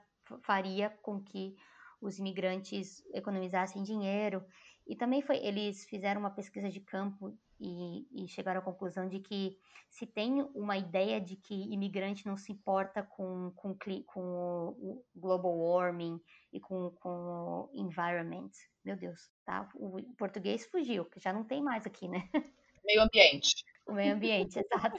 [0.43, 1.55] faria com que
[1.99, 4.45] os imigrantes economizassem dinheiro.
[4.87, 9.19] E também foi, eles fizeram uma pesquisa de campo e, e, chegaram à conclusão de
[9.19, 9.57] que
[9.89, 14.21] se tem uma ideia de que imigrante não se importa com, com, com
[14.79, 16.21] o global warming
[16.53, 18.51] e com, com o environment,
[18.85, 19.69] meu Deus, tá?
[19.75, 22.29] O português fugiu, que já não tem mais aqui, né?
[22.85, 23.63] Meio ambiente.
[23.85, 24.97] O meio ambiente, exato.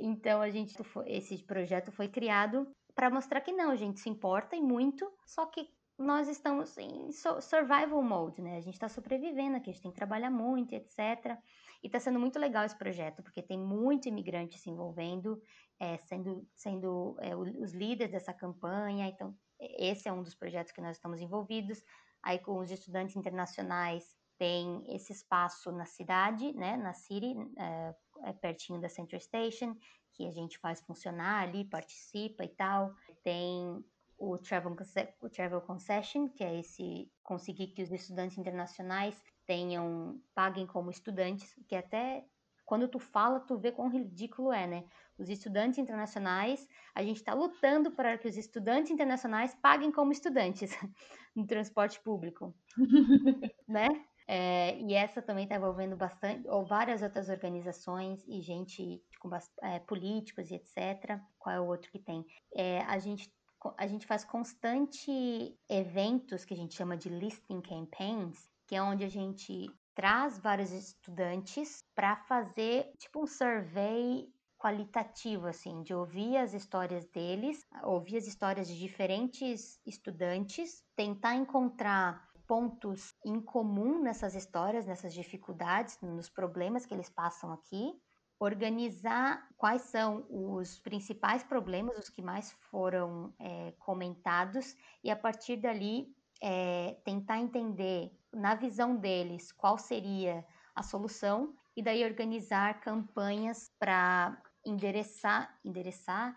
[0.00, 0.74] Então a gente
[1.06, 5.46] esse projeto foi criado para mostrar que não, a gente se importa e muito, só
[5.46, 8.56] que nós estamos em survival mode, né?
[8.56, 11.38] A gente está sobrevivendo aqui, a gente tem que trabalhar muito, etc.
[11.82, 15.40] E está sendo muito legal esse projeto, porque tem muito imigrante se envolvendo,
[15.78, 19.06] é, sendo, sendo é, os líderes dessa campanha.
[19.06, 21.82] Então, esse é um dos projetos que nós estamos envolvidos.
[22.22, 28.32] Aí, com os estudantes internacionais, tem esse espaço na cidade, né, na City, é, é
[28.32, 29.76] pertinho da Central Station,
[30.12, 32.94] que a gente faz funcionar ali, participa e tal.
[33.22, 33.84] Tem
[34.30, 34.76] o Travel,
[35.20, 41.54] o Travel Concession, que é esse conseguir que os estudantes internacionais tenham, paguem como estudantes,
[41.68, 42.24] que até
[42.64, 44.84] quando tu fala, tu vê quão ridículo é, né?
[45.18, 50.70] Os estudantes internacionais, a gente está lutando para que os estudantes internacionais paguem como estudantes
[51.36, 52.54] no transporte público,
[53.68, 53.88] né?
[54.26, 59.28] É, e essa também está envolvendo bastante, ou várias outras organizações e gente com
[59.62, 61.20] é, políticos e etc.
[61.38, 62.24] Qual é o outro que tem?
[62.54, 63.30] É, a gente
[63.76, 69.04] a gente faz constante eventos que a gente chama de listening campaigns, que é onde
[69.04, 76.54] a gente traz vários estudantes para fazer tipo um survey qualitativo, assim, de ouvir as
[76.54, 84.86] histórias deles, ouvir as histórias de diferentes estudantes, tentar encontrar pontos em comum nessas histórias,
[84.86, 87.92] nessas dificuldades, nos problemas que eles passam aqui,
[88.44, 95.56] organizar quais são os principais problemas, os que mais foram é, comentados, e a partir
[95.56, 103.72] dali é, tentar entender, na visão deles, qual seria a solução, e daí organizar campanhas
[103.78, 106.36] para endereçar, endereçar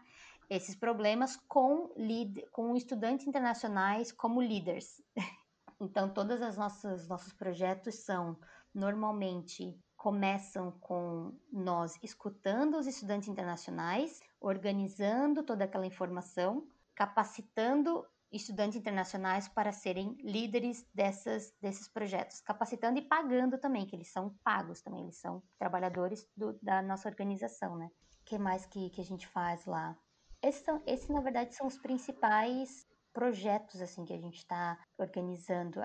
[0.49, 5.01] esses problemas com, lead, com estudantes internacionais como líderes.
[5.79, 8.35] Então, todos os nossos, nossos projetos são
[8.73, 19.47] normalmente começam com nós escutando os estudantes internacionais, organizando toda aquela informação, capacitando estudantes internacionais
[19.47, 25.03] para serem líderes dessas, desses projetos, capacitando e pagando também, que eles são pagos também,
[25.03, 27.89] eles são trabalhadores do, da nossa organização, né?
[28.21, 29.97] O que mais que, que a gente faz lá?
[30.41, 32.87] Esses, são, esses, na verdade, são os principais
[33.17, 35.80] projetos assim que a gente está organizando.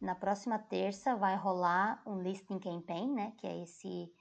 [0.00, 4.12] Na próxima terça vai rolar um listening campaign, né, que é esse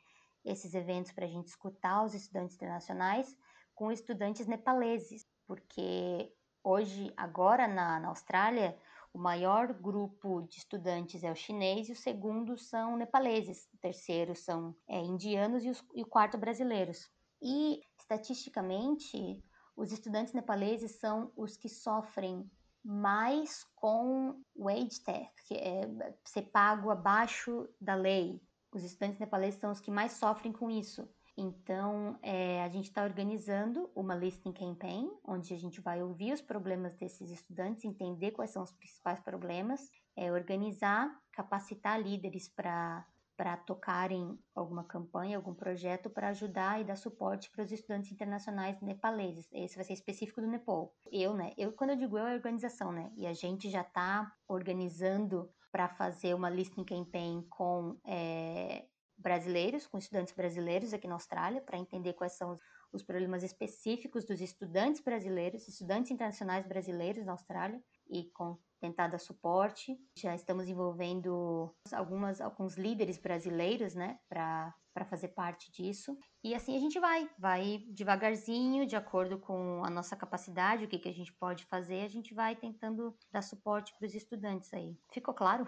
[0.45, 3.35] esses eventos para a gente escutar os estudantes internacionais
[3.73, 6.31] com estudantes nepaleses, porque
[6.63, 8.77] hoje, agora na, na Austrália,
[9.11, 14.35] o maior grupo de estudantes é o chinês e o segundo são nepaleses, o terceiro
[14.35, 17.09] são é, indianos e, os, e o quarto brasileiros.
[17.41, 19.43] E estatisticamente,
[19.75, 22.49] os estudantes nepaleses são os que sofrem
[22.83, 25.81] mais com wage theft, que é
[26.23, 28.39] ser pago abaixo da lei.
[28.71, 31.09] Os estudantes nepaleses são os que mais sofrem com isso.
[31.37, 36.41] Então, é, a gente está organizando uma listening campaign, onde a gente vai ouvir os
[36.41, 43.05] problemas desses estudantes, entender quais são os principais problemas, é, organizar, capacitar líderes para
[43.37, 48.79] para tocarem alguma campanha, algum projeto para ajudar e dar suporte para os estudantes internacionais
[48.81, 49.47] nepaleses.
[49.51, 50.93] Esse vai ser específico do Nepal.
[51.11, 51.53] Eu, né?
[51.57, 53.11] Eu, quando eu digo eu, é organização, né?
[53.15, 58.85] E a gente já está organizando para fazer uma listening campaign com é,
[59.17, 62.57] brasileiros, com estudantes brasileiros aqui na Austrália, para entender quais são
[62.95, 69.19] os problemas específicos dos estudantes brasileiros, estudantes internacionais brasileiros na Austrália, e com tentar dar
[69.19, 69.97] suporte.
[70.17, 74.73] Já estamos envolvendo algumas, alguns líderes brasileiros, né, para
[75.09, 76.17] fazer parte disso.
[76.43, 80.99] E assim a gente vai, vai devagarzinho, de acordo com a nossa capacidade, o que,
[80.99, 84.95] que a gente pode fazer, a gente vai tentando dar suporte para os estudantes aí.
[85.11, 85.65] Ficou claro?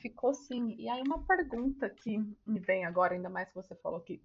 [0.00, 0.74] Ficou sim.
[0.78, 4.22] E aí uma pergunta que me vem agora, ainda mais que você falou que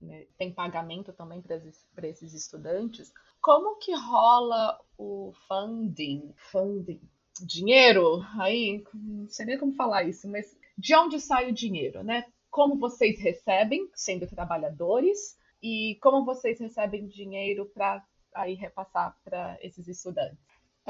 [0.00, 3.12] né, tem pagamento também para esses, estudantes.
[3.40, 6.32] Como que rola o funding?
[6.50, 7.00] Funding
[7.40, 12.24] dinheiro, aí não sei nem como falar isso, mas de onde sai o dinheiro, né?
[12.50, 19.86] Como vocês recebem, sendo trabalhadores, e como vocês recebem dinheiro para aí repassar para esses
[19.88, 20.38] estudantes?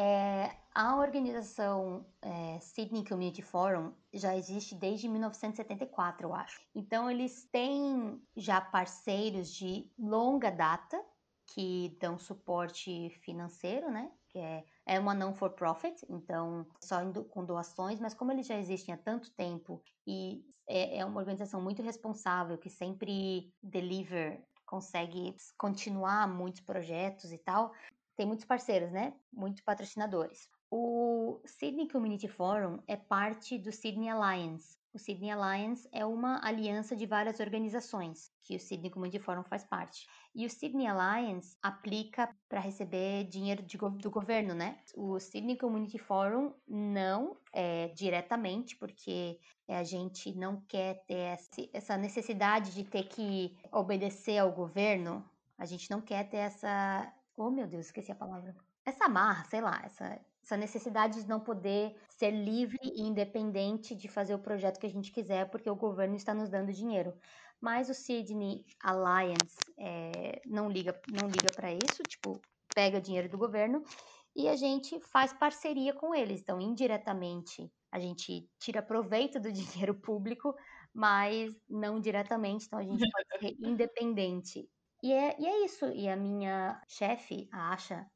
[0.01, 6.61] É, a organização é, Sydney Community Forum já existe desde 1974, eu acho.
[6.73, 11.05] Então, eles têm já parceiros de longa data
[11.49, 14.13] que dão suporte financeiro, né?
[14.29, 16.99] que é, é uma não for profit, então só
[17.31, 21.61] com doações, mas como eles já existem há tanto tempo e é, é uma organização
[21.61, 27.73] muito responsável que sempre deliver, consegue continuar muitos projetos e tal,
[28.19, 29.15] tem muitos parceiros, né?
[29.33, 30.51] Muitos patrocinadores.
[30.69, 34.77] O Sydney Community Forum é parte do Sydney Alliance.
[34.93, 39.65] O Sydney Alliance é uma aliança de várias organizações que o Sydney Community Forum faz
[39.65, 40.09] parte.
[40.35, 44.81] E o Sydney Alliance aplica para receber dinheiro de, do governo, né?
[44.97, 49.39] O Sydney Community Forum não é diretamente, porque
[49.69, 51.39] a gente não quer ter
[51.73, 55.25] essa necessidade de ter que obedecer ao governo.
[55.57, 57.13] A gente não quer ter essa.
[57.39, 58.55] Oh, meu Deus, esqueci a palavra.
[58.85, 64.09] Essa amarra, sei lá, essa essa necessidade de não poder ser livre e independente de
[64.09, 67.13] fazer o projeto que a gente quiser, porque o governo está nos dando dinheiro.
[67.61, 72.41] Mas o Sydney Alliance é, não liga, não liga para isso, tipo,
[72.75, 73.83] pega dinheiro do governo
[74.35, 76.41] e a gente faz parceria com eles.
[76.41, 80.55] Então, indiretamente, a gente tira proveito do dinheiro público,
[80.95, 84.67] mas não diretamente, então a gente pode ser independente.
[85.03, 85.87] E é, e é isso.
[85.87, 88.07] E a minha chefe, a Asha,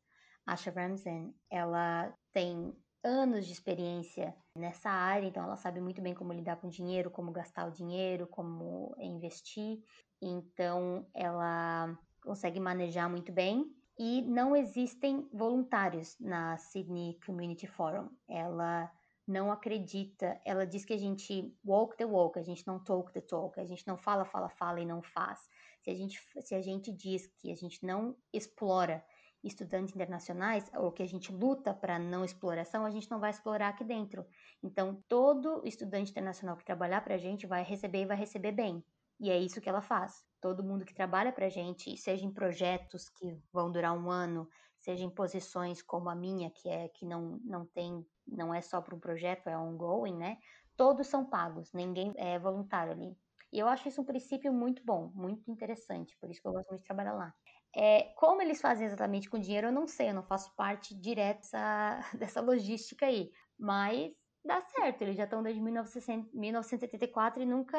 [0.46, 2.74] Asha Ramsen, ela tem
[3.04, 7.32] anos de experiência nessa área, então ela sabe muito bem como lidar com dinheiro, como
[7.32, 9.82] gastar o dinheiro, como investir.
[10.20, 13.64] Então ela consegue manejar muito bem.
[13.98, 18.08] E não existem voluntários na Sydney Community Forum.
[18.28, 18.90] Ela
[19.26, 23.20] não acredita, ela diz que a gente walk the walk, a gente não talk the
[23.20, 25.40] talk, a gente não fala, fala, fala e não faz.
[25.82, 29.04] Se a gente, se a gente diz que a gente não explora
[29.42, 33.68] estudantes internacionais, ou que a gente luta para não exploração, a gente não vai explorar
[33.70, 34.24] aqui dentro.
[34.62, 38.84] Então, todo estudante internacional que trabalhar para a gente vai receber e vai receber bem.
[39.18, 40.24] E é isso que ela faz.
[40.40, 44.48] Todo mundo que trabalha para a gente, seja em projetos que vão durar um ano,
[44.78, 48.80] seja em posições como a minha, que é que não, não tem, não é só
[48.80, 50.38] para um projeto, é ongoing, né?
[50.76, 53.16] Todos são pagos, ninguém é voluntário ali.
[53.52, 56.68] E eu acho isso um princípio muito bom, muito interessante, por isso que eu gosto
[56.70, 57.34] muito de trabalhar lá.
[57.74, 60.94] É, como eles fazem exatamente com o dinheiro, eu não sei, eu não faço parte
[60.98, 63.30] direta dessa, logística aí.
[63.58, 64.12] Mas
[64.44, 67.78] dá certo, eles já estão desde 1974 e nunca,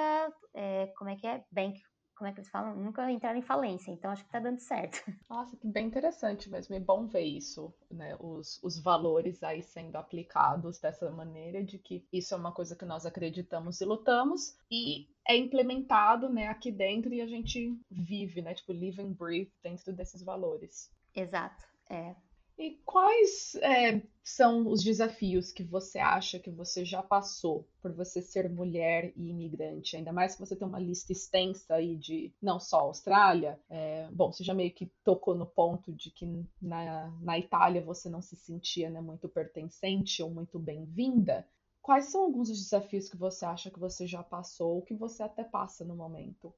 [0.53, 1.43] é, como é que é?
[1.51, 1.79] Bank
[2.15, 2.75] como é que eles falam?
[2.75, 5.03] Nunca entraram em falência, então acho que tá dando certo.
[5.29, 6.75] Nossa, que bem interessante mesmo.
[6.75, 8.15] É bom ver isso, né?
[8.19, 12.85] Os, os valores aí sendo aplicados dessa maneira, de que isso é uma coisa que
[12.85, 18.53] nós acreditamos e lutamos, e é implementado, né, aqui dentro e a gente vive, né?
[18.53, 20.91] Tipo, live and breathe dentro desses valores.
[21.15, 22.15] Exato, é.
[22.63, 28.21] E quais é, são os desafios que você acha que você já passou por você
[28.21, 29.97] ser mulher e imigrante?
[29.97, 33.59] Ainda mais que você tem uma lista extensa aí de não só Austrália.
[33.69, 36.25] É, bom, você já meio que tocou no ponto de que
[36.61, 41.45] na, na Itália você não se sentia né, muito pertencente ou muito bem-vinda.
[41.81, 45.21] Quais são alguns dos desafios que você acha que você já passou ou que você
[45.21, 46.55] até passa no momento?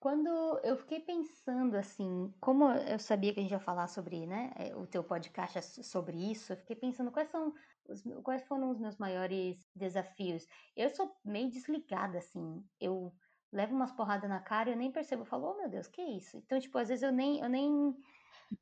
[0.00, 4.52] Quando eu fiquei pensando assim, como eu sabia que a gente ia falar sobre, né,
[4.56, 7.52] eh, o teu podcast é sobre isso, eu fiquei pensando quais são
[7.88, 10.46] os, quais foram os meus maiores desafios.
[10.76, 13.12] Eu sou meio desligada assim, eu
[13.52, 16.00] levo umas porradas na cara e eu nem percebo, eu falo, oh meu Deus, que
[16.02, 16.36] isso?
[16.36, 17.92] Então, tipo, às vezes eu nem, eu nem,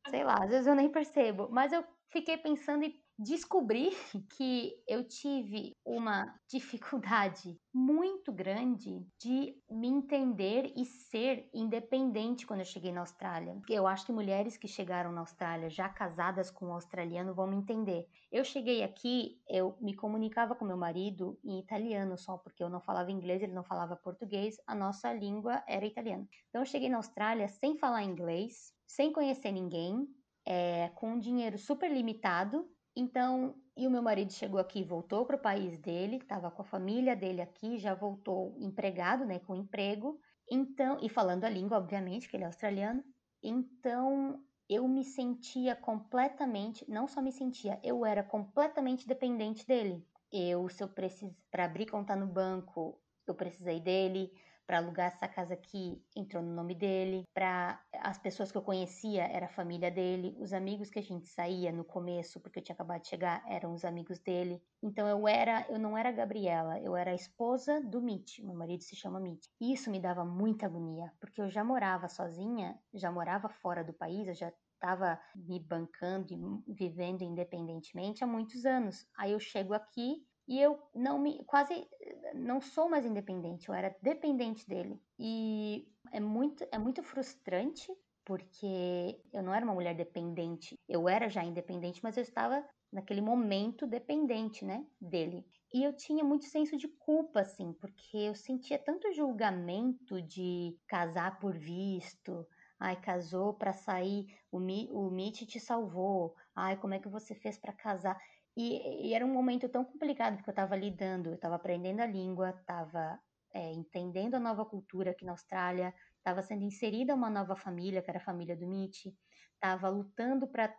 [0.09, 3.91] sei lá, às vezes eu nem percebo, mas eu fiquei pensando e descobri
[4.37, 12.67] que eu tive uma dificuldade muito grande de me entender e ser independente quando eu
[12.67, 13.61] cheguei na Austrália.
[13.69, 17.57] Eu acho que mulheres que chegaram na Austrália já casadas com um australiano vão me
[17.57, 18.07] entender.
[18.31, 22.81] Eu cheguei aqui, eu me comunicava com meu marido em italiano só, porque eu não
[22.81, 26.29] falava inglês, ele não falava português, a nossa língua era italiano.
[26.49, 30.07] Então eu cheguei na Austrália sem falar inglês, sem conhecer ninguém,
[30.47, 35.37] é, com um dinheiro super limitado então, e o meu marido chegou aqui, voltou para
[35.37, 40.19] o país dele, estava com a família dele aqui, já voltou empregado, né, com emprego.
[40.51, 43.05] Então, e falando a língua, obviamente, que ele é australiano.
[43.43, 50.05] Então, eu me sentia completamente, não só me sentia, eu era completamente dependente dele.
[50.33, 54.33] Eu, se eu preciso para abrir conta no banco, eu precisei dele
[54.67, 59.25] para alugar essa casa aqui entrou no nome dele, para as pessoas que eu conhecia
[59.25, 62.75] era a família dele, os amigos que a gente saía no começo, porque eu tinha
[62.75, 64.61] acabado de chegar, eram os amigos dele.
[64.83, 68.55] Então eu era, eu não era a Gabriela, eu era a esposa do Mitch, meu
[68.55, 69.47] marido se chama Mitch.
[69.61, 73.93] E isso me dava muita agonia, porque eu já morava sozinha, já morava fora do
[73.93, 79.07] país, eu já estava me bancando e vivendo independentemente há muitos anos.
[79.17, 81.89] Aí eu chego aqui e eu não me quase
[82.35, 85.01] não sou mais independente, eu era dependente dele.
[85.19, 87.87] E é muito é muito frustrante
[88.25, 90.75] porque eu não era uma mulher dependente.
[90.89, 95.47] Eu era já independente, mas eu estava naquele momento dependente, né, dele.
[95.73, 101.39] E eu tinha muito senso de culpa, assim, porque eu sentia tanto julgamento de casar
[101.39, 102.47] por visto.
[102.79, 106.35] Ai, casou para sair, o, Mi, o Mitch te salvou.
[106.55, 108.19] Ai, como é que você fez para casar?
[108.57, 112.07] E, e, era um momento tão complicado porque eu estava lidando, eu estava aprendendo a
[112.07, 113.21] língua, estava
[113.53, 118.11] é, entendendo a nova cultura aqui na Austrália, estava sendo inserida uma nova família, que
[118.11, 119.07] era a família do Mitch,
[119.55, 120.75] estava lutando para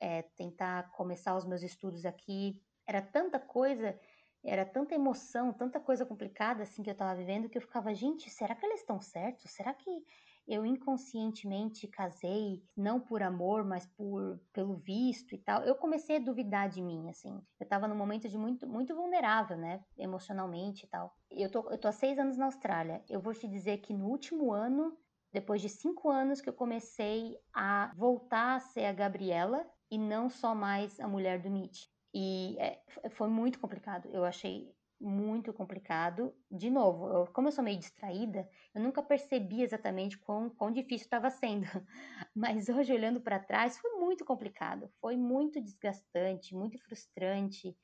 [0.00, 2.60] é, tentar começar os meus estudos aqui.
[2.86, 3.98] Era tanta coisa,
[4.44, 8.28] era tanta emoção, tanta coisa complicada assim que eu estava vivendo que eu ficava, gente,
[8.28, 9.50] será que eles estão certos?
[9.52, 9.90] Será que
[10.50, 15.62] eu inconscientemente casei, não por amor, mas por pelo visto e tal.
[15.62, 17.40] Eu comecei a duvidar de mim, assim.
[17.60, 21.14] Eu tava num momento de muito, muito vulnerável, né, emocionalmente e tal.
[21.30, 23.04] Eu tô, eu tô há seis anos na Austrália.
[23.08, 24.98] Eu vou te dizer que no último ano,
[25.32, 30.28] depois de cinco anos que eu comecei a voltar a ser a Gabriela e não
[30.28, 31.84] só mais a mulher do Mitch.
[32.12, 34.08] E é, foi muito complicado.
[34.12, 36.34] Eu achei muito complicado.
[36.50, 41.06] De novo, eu, como eu sou meio distraída, eu nunca percebi exatamente quão, quão difícil
[41.06, 41.64] estava sendo.
[42.34, 44.90] Mas hoje, olhando para trás, foi muito complicado.
[45.00, 47.76] Foi muito desgastante, muito frustrante.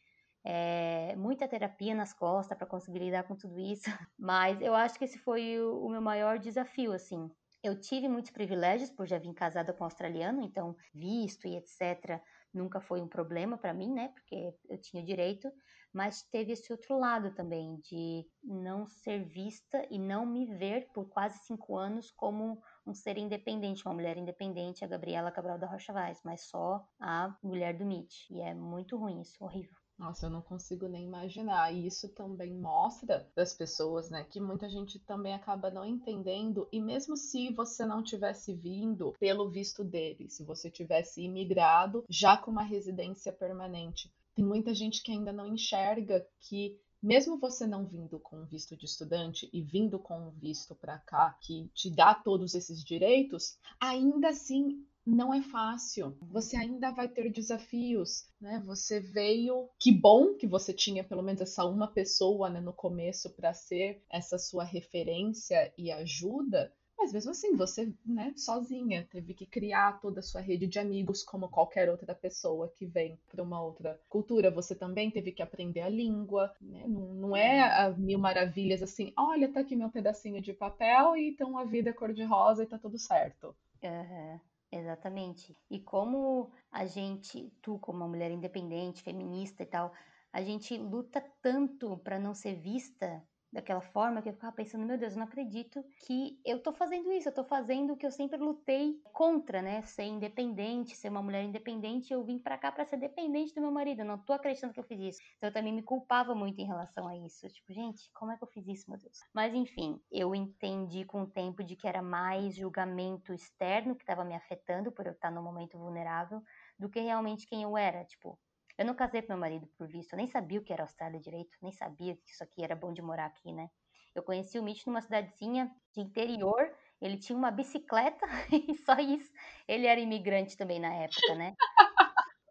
[0.45, 3.85] É, muita terapia nas costas para conseguir lidar com tudo isso.
[4.19, 7.31] Mas eu acho que esse foi o, o meu maior desafio, assim.
[7.63, 12.23] Eu tive muitos privilégios por já vir casada com um australiano, então visto e etc.
[12.57, 14.09] nunca foi um problema para mim, né?
[14.09, 15.51] Porque eu tinha direito
[15.97, 21.09] mas teve esse outro lado também de não ser vista e não me ver por
[21.09, 25.95] quase cinco anos como um ser independente, uma mulher independente, a Gabriela Cabral da Rocha
[25.95, 28.29] Vaz, mas só a mulher do Mitch.
[28.29, 29.86] E é muito ruim isso, horrível.
[29.99, 31.73] Nossa, eu não consigo nem imaginar.
[31.73, 36.69] E isso também mostra das pessoas, né, que muita gente também acaba não entendendo.
[36.71, 42.37] E mesmo se você não tivesse vindo pelo visto dele, se você tivesse imigrado já
[42.37, 47.87] com uma residência permanente, tem muita gente que ainda não enxerga que mesmo você não
[47.87, 52.55] vindo com visto de estudante e vindo com visto para cá que te dá todos
[52.55, 56.17] esses direitos, ainda assim não é fácil.
[56.21, 58.61] Você ainda vai ter desafios, né?
[58.67, 63.31] Você veio, que bom que você tinha pelo menos essa uma pessoa né, no começo
[63.31, 69.45] para ser essa sua referência e ajuda, mas mesmo assim, você, né, sozinha, teve que
[69.45, 73.63] criar toda a sua rede de amigos, como qualquer outra pessoa que vem para uma
[73.63, 74.51] outra cultura.
[74.51, 76.85] Você também teve que aprender a língua, né?
[76.87, 81.29] Não, não é a mil maravilhas assim, olha, tá aqui meu pedacinho de papel e
[81.29, 83.55] então a vida é cor-de-rosa e tá tudo certo.
[83.83, 84.41] Uhum.
[84.71, 85.57] Exatamente.
[85.71, 89.93] E como a gente, tu como uma mulher independente, feminista e tal,
[90.33, 94.99] a gente luta tanto para não ser vista daquela forma que eu ficava pensando, meu
[94.99, 98.11] Deus, eu não acredito que eu tô fazendo isso, eu tô fazendo o que eu
[98.11, 99.83] sempre lutei contra, né?
[99.83, 103.71] Ser independente, ser uma mulher independente, eu vim para cá para ser dependente do meu
[103.71, 105.21] marido, eu não tô acreditando que eu fiz isso.
[105.37, 107.49] Então eu também me culpava muito em relação a isso.
[107.49, 109.19] Tipo, gente, como é que eu fiz isso, meu Deus?
[109.35, 114.25] Mas enfim, eu entendi com o tempo de que era mais julgamento externo que estava
[114.25, 116.43] me afetando por eu estar num momento vulnerável
[116.79, 118.39] do que realmente quem eu era, tipo,
[118.79, 121.21] eu não casei com meu marido por visto, eu nem sabia o que era Austrália
[121.21, 123.69] direito, nem sabia que isso aqui era bom de morar aqui, né?
[124.15, 129.31] Eu conheci o Mitch numa cidadezinha de interior, ele tinha uma bicicleta e só isso.
[129.69, 131.55] Ele era imigrante também na época, né?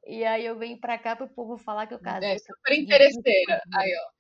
[0.06, 2.34] E aí eu venho pra cá pro povo falar que eu casei.
[2.34, 3.62] É, super interesseira.
[3.74, 4.16] Aí, ó.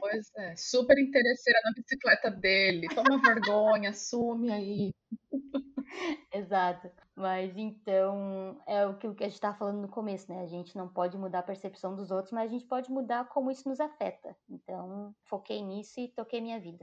[0.00, 2.88] Pois é, super interesseira na bicicleta dele.
[2.88, 4.94] Toma vergonha, assume aí.
[6.32, 6.90] Exato.
[7.20, 10.40] Mas então, é o que a gente estava falando no começo, né?
[10.40, 13.50] A gente não pode mudar a percepção dos outros, mas a gente pode mudar como
[13.50, 14.34] isso nos afeta.
[14.48, 16.78] Então, foquei nisso e toquei minha vida.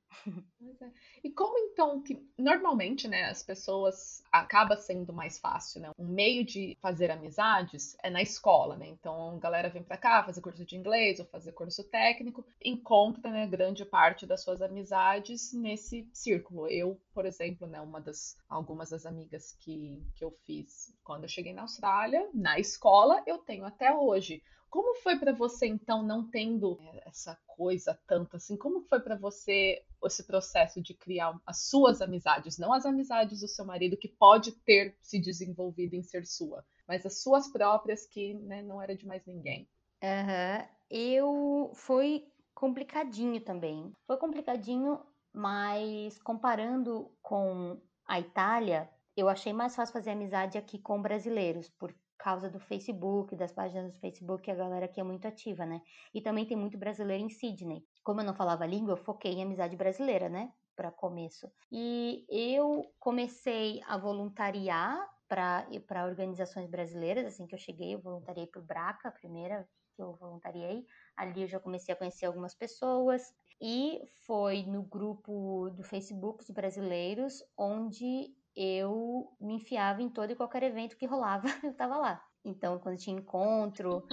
[0.79, 0.91] É.
[1.23, 5.89] E como então que normalmente, né, as pessoas acaba sendo mais fácil, né?
[5.97, 8.87] Um meio de fazer amizades é na escola, né?
[8.87, 13.31] Então, a galera vem para cá fazer curso de inglês ou fazer curso técnico, encontra,
[13.31, 16.67] né, grande parte das suas amizades nesse círculo.
[16.67, 21.53] Eu, por exemplo, né, uma das algumas das amigas que, que fiz quando eu cheguei
[21.53, 24.41] na Austrália, na escola, eu tenho até hoje.
[24.69, 28.57] Como foi para você então, não tendo é, essa coisa tanto assim?
[28.57, 33.47] Como foi para você esse processo de criar as suas amizades, não as amizades do
[33.47, 38.33] seu marido que pode ter se desenvolvido em ser sua, mas as suas próprias que
[38.33, 39.67] né, não era de mais ninguém?
[40.03, 40.67] Uhum.
[40.89, 43.91] Eu foi complicadinho também.
[44.05, 44.99] Foi complicadinho,
[45.33, 51.93] mas comparando com a Itália, eu achei mais fácil fazer amizade aqui com brasileiros, por
[52.17, 55.81] causa do Facebook, das páginas do Facebook, a galera aqui é muito ativa, né?
[56.13, 57.83] E também tem muito brasileiro em Sydney.
[58.03, 60.51] Como eu não falava língua, eu foquei em amizade brasileira, né?
[60.77, 61.51] para começo.
[61.71, 68.61] E eu comecei a voluntariar para organizações brasileiras, assim que eu cheguei, eu voluntariei para
[68.61, 70.85] o Braca, a primeira que eu voluntariei.
[71.17, 76.51] Ali eu já comecei a conhecer algumas pessoas e foi no grupo do Facebook dos
[76.51, 82.23] brasileiros onde eu me enfiava em todo e qualquer evento que rolava, eu estava lá.
[82.43, 84.03] Então, quando tinha encontro,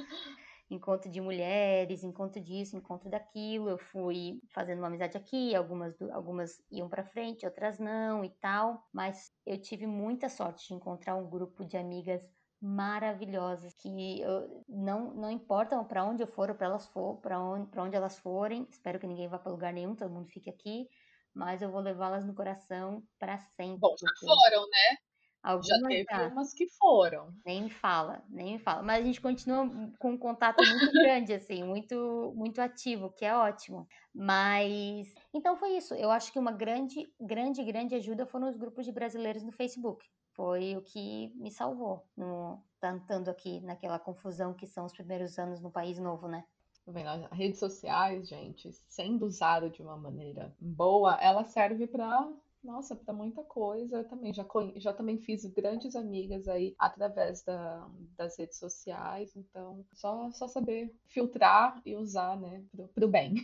[0.71, 3.71] encontro de mulheres, encontro disso, encontro daquilo.
[3.71, 8.85] Eu fui fazendo uma amizade aqui, algumas, algumas iam para frente, outras não e tal.
[8.93, 12.23] Mas eu tive muita sorte de encontrar um grupo de amigas
[12.61, 17.67] maravilhosas que eu, não não importa para onde eu for, para elas for, para onde
[17.71, 18.67] para onde elas forem.
[18.71, 20.89] Espero que ninguém vá para lugar nenhum, todo mundo fique aqui.
[21.35, 23.81] Mas eu vou levá-las no coração para sempre.
[23.81, 24.97] Bom, já foram, né?
[25.43, 26.29] Algumas já teve já.
[26.29, 27.35] umas que foram.
[27.45, 28.83] Nem me fala, nem me fala.
[28.83, 29.69] Mas a gente continua
[29.99, 33.87] com um contato muito grande, assim, muito, muito ativo, que é ótimo.
[34.15, 35.93] Mas então foi isso.
[35.95, 40.09] Eu acho que uma grande, grande, grande ajuda foram os grupos de brasileiros no Facebook.
[40.33, 45.61] Foi o que me salvou, no, tentando aqui naquela confusão que são os primeiros anos
[45.61, 46.43] no país novo, né?
[46.87, 52.31] As redes sociais, gente, sendo usada de uma maneira boa, ela serve para
[52.65, 53.99] nossa, para muita coisa.
[53.99, 54.45] Eu também já,
[54.77, 59.37] já também fiz grandes amigas aí através da, das redes sociais.
[59.37, 63.35] Então, só, só saber filtrar e usar, né, pro, pro bem.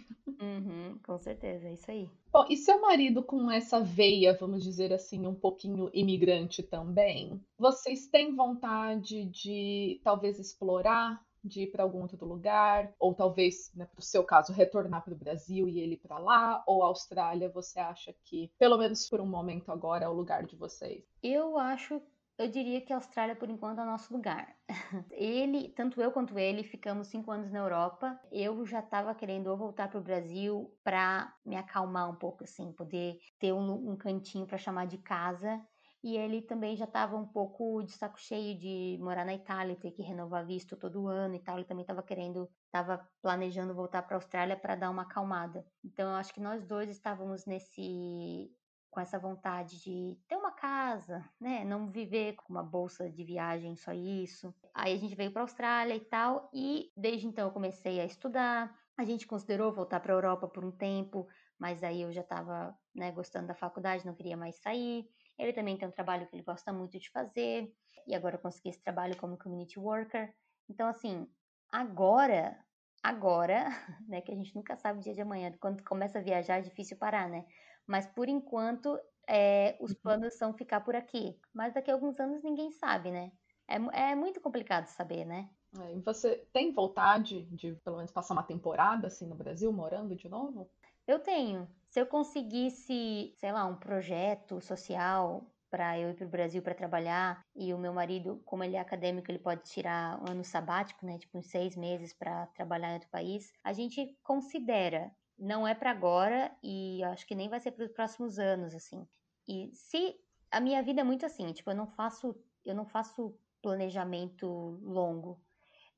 [0.41, 2.09] Uhum, com certeza, é isso aí.
[2.32, 7.38] Bom, e seu marido com essa veia, vamos dizer assim, um pouquinho imigrante também?
[7.59, 13.86] Vocês têm vontade de talvez explorar de ir para algum outro lugar, ou talvez, né,
[13.86, 17.80] para o seu caso, retornar para o Brasil e ele para lá, ou Austrália, você
[17.80, 21.05] acha que, pelo menos por um momento agora, é o lugar de vocês?
[21.22, 22.03] Eu acho
[22.41, 24.57] eu diria que a Austrália, por enquanto, é o nosso lugar.
[25.12, 28.18] Ele, tanto eu quanto ele, ficamos cinco anos na Europa.
[28.32, 33.18] Eu já estava querendo voltar para o Brasil para me acalmar um pouco, assim, poder
[33.38, 35.61] ter um, um cantinho para chamar de casa
[36.03, 39.90] e ele também já estava um pouco de saco cheio de morar na Itália, ter
[39.90, 41.57] que renovar visto todo ano e tal.
[41.59, 45.64] Ele também estava querendo, estava planejando voltar para a Austrália para dar uma acalmada.
[45.84, 48.51] Então eu acho que nós dois estávamos nesse
[48.90, 53.76] com essa vontade de ter uma casa, né, não viver com uma bolsa de viagem
[53.76, 54.53] só isso.
[54.74, 58.05] Aí a gente veio para a Austrália e tal, e desde então eu comecei a
[58.05, 58.76] estudar.
[58.98, 61.28] A gente considerou voltar para a Europa por um tempo,
[61.59, 65.09] mas aí eu já estava, né, gostando da faculdade, não queria mais sair.
[65.41, 67.72] Ele também tem um trabalho que ele gosta muito de fazer,
[68.07, 70.32] e agora consegui esse trabalho como community worker.
[70.68, 71.26] Então, assim,
[71.72, 72.59] agora,
[73.03, 73.64] agora,
[74.09, 76.62] né, que a gente nunca sabe o dia de amanhã, quando começa a viajar é
[76.62, 77.47] difícil parar, né?
[77.86, 79.99] Mas por enquanto, é, os uhum.
[80.03, 81.38] planos são ficar por aqui.
[81.53, 83.32] Mas daqui a alguns anos ninguém sabe, né?
[83.66, 85.49] É, é muito complicado saber, né?
[85.78, 90.16] É, e você tem vontade de, pelo menos, passar uma temporada assim no Brasil, morando
[90.16, 90.68] de novo?
[91.07, 91.68] Eu tenho.
[91.88, 96.74] Se eu conseguisse, sei lá, um projeto social para eu ir para o Brasil para
[96.74, 101.07] trabalhar e o meu marido, como ele é acadêmico, ele pode tirar um ano sabático,
[101.07, 105.12] né, tipo uns seis meses para trabalhar em outro país, a gente considera.
[105.38, 109.07] Não é para agora e acho que nem vai ser para os próximos anos, assim.
[109.48, 110.16] E se
[110.51, 114.46] a minha vida é muito assim, tipo, eu não faço, eu não faço planejamento
[114.82, 115.40] longo.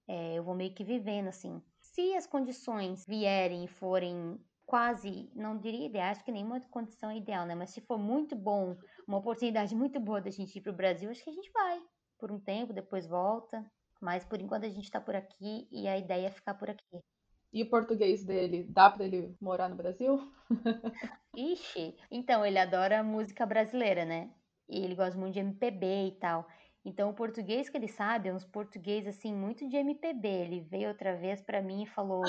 [0.07, 1.61] É, eu vou meio que vivendo assim.
[1.81, 7.17] Se as condições vierem e forem quase, não diria ideal, acho que nenhuma condição é
[7.17, 7.55] ideal, né?
[7.55, 11.11] Mas se for muito bom, uma oportunidade muito boa da gente ir para o Brasil,
[11.11, 11.83] acho que a gente vai
[12.23, 13.69] por um tempo, depois volta.
[14.01, 17.01] Mas por enquanto a gente está por aqui e a ideia é ficar por aqui.
[17.53, 20.33] E o português dele, dá para ele morar no Brasil?
[21.37, 24.31] Ixi, então ele adora música brasileira, né?
[24.69, 26.47] E ele gosta muito de MPB e tal.
[26.85, 30.29] Então o português que ele sabe é uns português assim muito de MPB.
[30.29, 32.23] Ele veio outra vez para mim e falou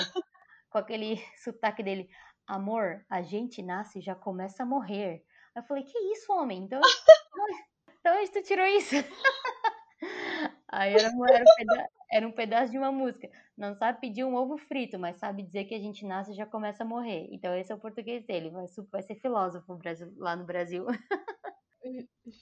[0.74, 2.10] com aquele sotaque dele:
[2.46, 5.24] Amor, a gente nasce e já começa a morrer.
[5.54, 6.64] Eu falei: Que isso, homem?
[6.64, 6.80] Então,
[8.00, 8.96] então onde tu tirou isso?
[10.68, 13.30] Aí era, era, um pedaço, era um pedaço de uma música.
[13.56, 16.44] Não sabe pedir um ovo frito, mas sabe dizer que a gente nasce e já
[16.44, 17.28] começa a morrer.
[17.30, 18.50] Então esse é o português dele.
[18.50, 19.78] Vai, vai ser filósofo
[20.16, 20.84] lá no Brasil.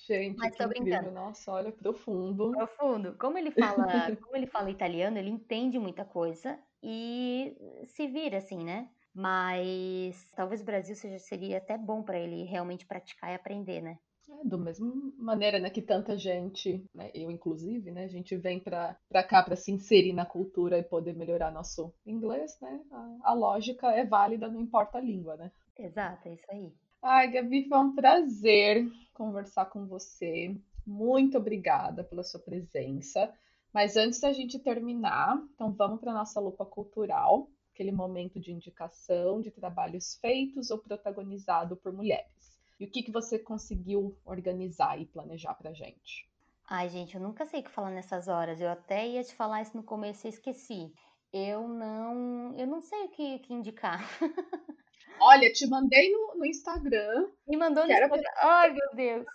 [0.06, 0.84] Gente, Mas tô incrível.
[0.84, 1.10] brincando.
[1.10, 2.52] Nossa, olha, profundo.
[2.52, 3.16] Profundo.
[3.18, 3.86] Como ele fala,
[4.22, 8.88] como ele fala italiano, ele entende muita coisa e se vira assim, né?
[9.14, 13.98] Mas talvez o Brasil seja, seria até bom para ele realmente praticar e aprender, né?
[14.28, 18.60] É, do mesma maneira, né, que tanta gente, né, eu inclusive, né, a gente vem
[18.60, 18.96] para
[19.28, 22.80] cá para se inserir na cultura e poder melhorar nosso inglês, né?
[22.92, 25.50] A, a lógica é válida, não importa a língua, né?
[25.76, 26.72] Exato, é isso aí.
[27.02, 30.56] Ai, Gabi, foi um prazer conversar com você.
[30.86, 33.32] Muito obrigada pela sua presença.
[33.72, 37.50] Mas antes da gente terminar, então vamos para nossa lupa cultural.
[37.72, 42.60] aquele momento de indicação de trabalhos feitos ou protagonizado por mulheres.
[42.78, 46.30] E o que, que você conseguiu organizar e planejar pra gente?
[46.68, 48.60] Ai, gente, eu nunca sei o que falar nessas horas.
[48.60, 50.92] Eu até ia te falar isso no começo e esqueci.
[51.32, 54.00] Eu não, eu não sei o que, que indicar.
[55.24, 57.30] Olha, te mandei no, no Instagram.
[57.46, 58.22] Me mandou no Instagram.
[58.38, 59.26] Ai, meu Deus.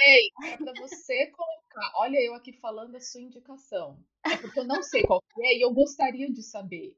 [0.00, 1.92] Ei, pra você colocar.
[1.94, 3.96] Olha, eu aqui falando a sua indicação.
[4.24, 6.96] É porque eu não sei qual que é e eu gostaria de saber.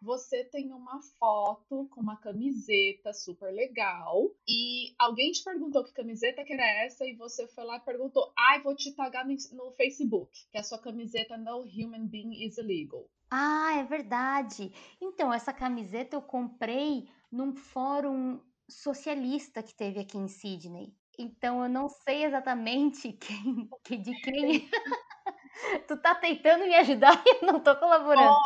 [0.00, 6.44] Você tem uma foto com uma camiseta super legal e alguém te perguntou que camiseta
[6.44, 9.72] que era essa e você foi lá e perguntou: ai, vou te tagar no, no
[9.72, 13.10] Facebook, que a sua camiseta No Human Being is Illegal.
[13.28, 14.72] Ah, é verdade.
[15.00, 20.94] Então, essa camiseta eu comprei num fórum socialista que teve aqui em Sydney.
[21.18, 24.68] Então, eu não sei exatamente quem, que- de quem.
[25.86, 28.38] tu tá tentando me ajudar e eu não tô colaborando.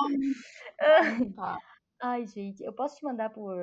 [1.36, 1.58] Tá.
[2.00, 3.56] Ai, gente, eu posso te mandar por,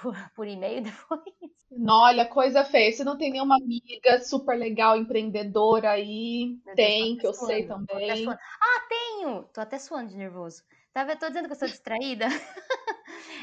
[0.00, 1.22] por, por e-mail depois?
[1.70, 2.92] Não, olha, coisa feia.
[2.92, 6.58] Você não tem nenhuma amiga super legal, empreendedora aí?
[6.64, 8.28] Deus, Tem, que eu sei também.
[8.28, 9.44] Ah, tenho!
[9.44, 10.62] Tô até suando de nervoso.
[10.92, 11.18] Tá vendo?
[11.18, 12.26] Tô dizendo que eu sou distraída.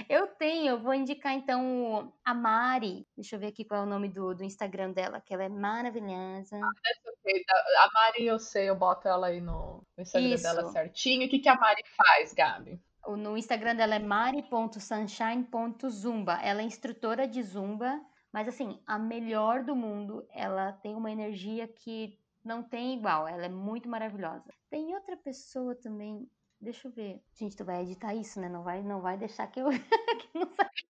[0.08, 3.06] Eu tenho, eu vou indicar então a Mari.
[3.16, 5.50] Deixa eu ver aqui qual é o nome do, do Instagram dela, que ela é
[5.50, 6.58] maravilhosa.
[6.58, 10.72] A Mari, eu sei, eu boto ela aí no, no Instagram dela Isso.
[10.72, 11.28] certinho.
[11.28, 12.80] O que, que a Mari faz, Gabi?
[13.08, 16.40] No Instagram dela é mari.sunshine.zumba.
[16.44, 18.00] Ela é instrutora de zumba,
[18.32, 20.28] mas assim, a melhor do mundo.
[20.32, 23.28] Ela tem uma energia que não tem igual.
[23.28, 24.54] Ela é muito maravilhosa.
[24.70, 26.30] Tem outra pessoa também.
[26.62, 27.22] Deixa eu ver.
[27.34, 28.50] Gente, tu vai editar isso, né?
[28.50, 30.70] Não vai, não vai deixar que eu que não sai.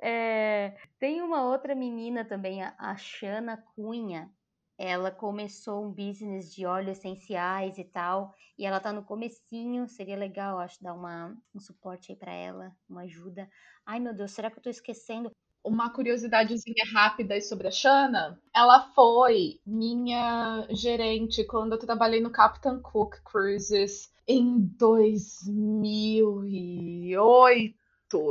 [0.00, 4.30] É, tem uma outra menina também, a, Shana Cunha.
[4.78, 10.16] Ela começou um business de óleos essenciais e tal, e ela tá no comecinho, seria
[10.16, 13.48] legal, acho, dar uma, um suporte aí pra ela, uma ajuda.
[13.84, 15.30] Ai, meu Deus, será que eu tô esquecendo?
[15.64, 18.40] Uma curiosidadezinha rápida sobre a Shana.
[18.54, 27.74] Ela foi minha gerente quando eu trabalhei no Captain Cook Cruises em 2008.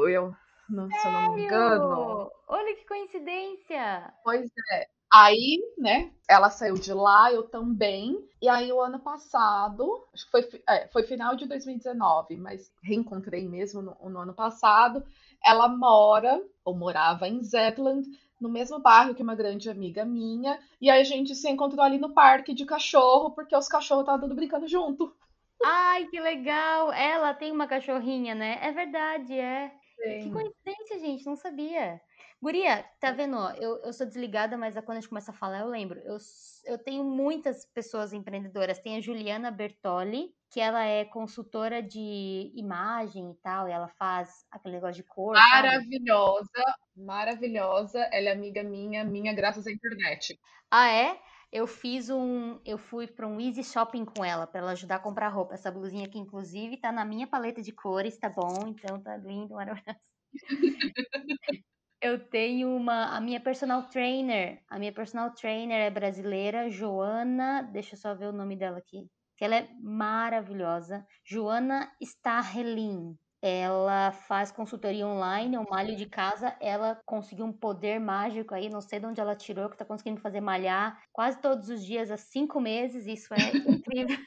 [0.09, 0.33] Eu,
[0.69, 2.31] não, se eu não me engano.
[2.47, 4.13] Olha que coincidência!
[4.23, 4.87] Pois é.
[5.11, 8.17] Aí, né, ela saiu de lá, eu também.
[8.41, 13.47] E aí, o ano passado, acho que foi, é, foi final de 2019, mas reencontrei
[13.47, 15.03] mesmo no, no ano passado.
[15.43, 18.05] Ela mora, ou morava em Zetland,
[18.39, 20.59] no mesmo bairro que uma grande amiga minha.
[20.81, 24.21] E aí, a gente se encontrou ali no parque de cachorro, porque os cachorros estavam
[24.21, 25.15] tudo brincando junto.
[25.63, 26.91] Ai, que legal!
[26.91, 28.59] Ela tem uma cachorrinha, né?
[28.61, 29.71] É verdade, é.
[30.19, 32.01] Que coincidência, gente, não sabia.
[32.39, 33.35] Guria, tá vendo?
[33.59, 35.99] Eu, eu sou desligada, mas quando a gente começa a falar, eu lembro.
[36.01, 36.17] Eu,
[36.65, 38.79] eu tenho muitas pessoas empreendedoras.
[38.79, 44.45] Tem a Juliana Bertoli, que ela é consultora de imagem e tal, e ela faz
[44.51, 45.67] aquele negócio de cor, sabe?
[45.67, 46.63] Maravilhosa,
[46.95, 47.99] maravilhosa.
[48.11, 50.39] Ela é amiga minha, minha graças à internet.
[50.69, 51.19] Ah, é?
[51.51, 52.59] Eu fiz um.
[52.63, 55.55] Eu fui para um Easy Shopping com ela, para ela ajudar a comprar roupa.
[55.55, 58.67] Essa blusinha aqui, inclusive, tá na minha paleta de cores, tá bom?
[58.67, 59.97] Então tá lindo, maravilhoso.
[62.01, 63.15] Eu tenho uma.
[63.15, 64.61] A minha personal trainer.
[64.69, 67.63] A minha personal trainer é brasileira, Joana.
[67.63, 69.09] Deixa eu só ver o nome dela aqui.
[69.35, 71.05] Que ela é maravilhosa.
[71.25, 73.15] Joana Starrelin.
[73.41, 76.55] Ela faz consultoria online, é um malho de casa.
[76.59, 80.19] Ela conseguiu um poder mágico aí, não sei de onde ela tirou, que tá conseguindo
[80.19, 83.05] fazer malhar quase todos os dias há cinco meses.
[83.05, 83.37] Isso é
[83.69, 84.17] incrível.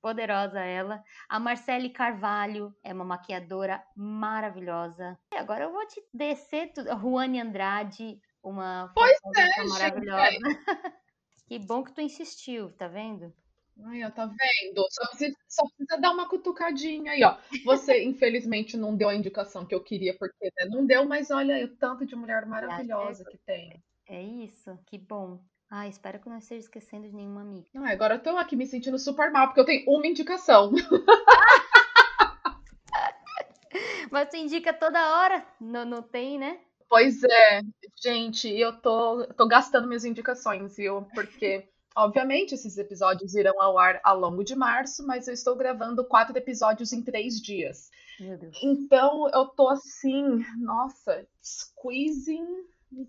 [0.00, 1.02] Poderosa ela.
[1.28, 5.18] A Marcele Carvalho é uma maquiadora maravilhosa.
[5.32, 6.94] E agora eu vou te descer tudo.
[6.94, 10.38] Ruane Andrade, uma Pois é, gente, maravilhosa.
[11.46, 13.30] Que bom que tu insistiu, tá vendo?
[13.84, 14.86] Ai, ó, tá vendo?
[14.90, 17.36] Só precisa, só precisa dar uma cutucadinha aí, ó.
[17.66, 21.64] Você, infelizmente, não deu a indicação que eu queria, porque né, não deu, mas olha
[21.64, 23.82] o tanto de mulher maravilhosa que tem.
[24.08, 25.44] É isso, que bom.
[25.74, 27.66] Ah, espero que não esteja esquecendo de nenhuma amiga.
[27.72, 30.70] Não, agora eu tô aqui me sentindo super mal, porque eu tenho uma indicação.
[34.12, 35.42] Mas tu indica toda hora?
[35.58, 36.60] Não, não tem, né?
[36.90, 37.62] Pois é,
[38.04, 41.06] gente, eu tô, tô gastando minhas indicações, viu?
[41.14, 41.66] Porque,
[41.96, 46.36] obviamente, esses episódios irão ao ar ao longo de março, mas eu estou gravando quatro
[46.36, 47.88] episódios em três dias.
[48.20, 48.58] Meu Deus.
[48.62, 52.66] Então eu tô assim, nossa, squeezing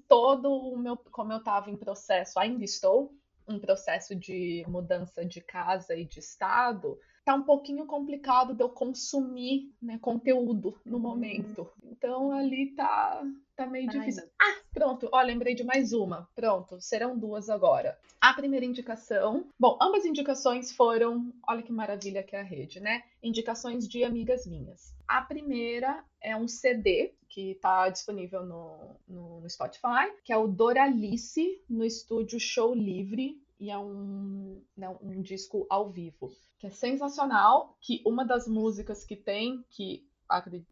[0.07, 3.13] todo o meu, como eu tava em processo, ainda estou
[3.47, 6.97] em processo de mudança de casa e de estado.
[7.23, 11.69] Tá um pouquinho complicado de eu consumir né, conteúdo no momento.
[11.83, 13.23] Então ali tá,
[13.55, 14.23] tá meio Ai, difícil.
[14.39, 16.27] Ah, pronto, ó, lembrei de mais uma.
[16.35, 17.97] Pronto, serão duas agora.
[18.19, 19.47] A primeira indicação.
[19.59, 21.33] Bom, ambas indicações foram.
[21.47, 23.03] Olha que maravilha que é a rede, né?
[23.21, 24.93] Indicações de amigas minhas.
[25.07, 30.47] A primeira é um CD que está disponível no, no, no Spotify, que é o
[30.47, 36.69] Doralice no estúdio Show Livre e é um, né, um disco ao vivo, que é
[36.69, 40.05] sensacional, que uma das músicas que tem, que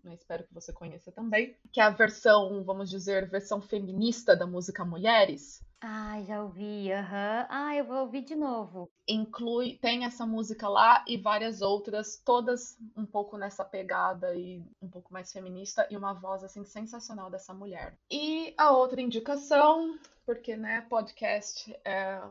[0.03, 4.45] né, espero que você conheça também, que é a versão, vamos dizer, versão feminista da
[4.45, 7.47] música Mulheres, Ai, já ouvi, aham.
[7.49, 8.91] Ah, eu vou ouvir de novo.
[9.07, 14.88] inclui, tem essa música lá e várias outras, todas um pouco nessa pegada e um
[14.88, 17.97] pouco mais feminista e uma voz assim sensacional dessa mulher.
[18.11, 22.21] E a outra indicação, porque né, podcast é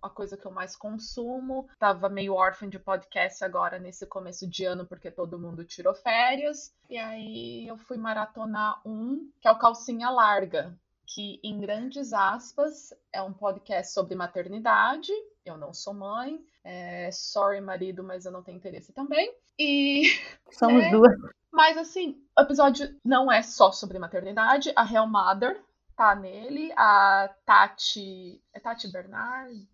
[0.00, 1.68] a coisa que eu mais consumo.
[1.80, 6.72] Tava meio órfã de podcast agora nesse começo de ano porque todo mundo tirou férias.
[6.88, 10.78] E aí eu fui maratonar um, que é o Calcinha Larga.
[11.14, 15.12] Que, em grandes aspas, é um podcast sobre maternidade,
[15.44, 16.44] eu não sou mãe.
[16.64, 19.34] É, sorry, marido, mas eu não tenho interesse também.
[19.58, 20.04] E.
[20.52, 20.90] Somos É.
[20.90, 21.12] duas.
[21.50, 24.72] Mas assim, o episódio não é só sobre maternidade.
[24.74, 25.62] A Real Mother
[25.96, 26.72] tá nele.
[26.76, 28.42] A Tati.
[28.54, 29.68] É Tati Bernard?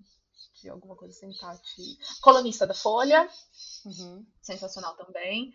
[0.60, 1.98] De alguma coisa assim, Tati.
[2.20, 3.28] Colunista da Folha.
[3.84, 4.26] Uhum.
[4.42, 5.54] Sensacional também.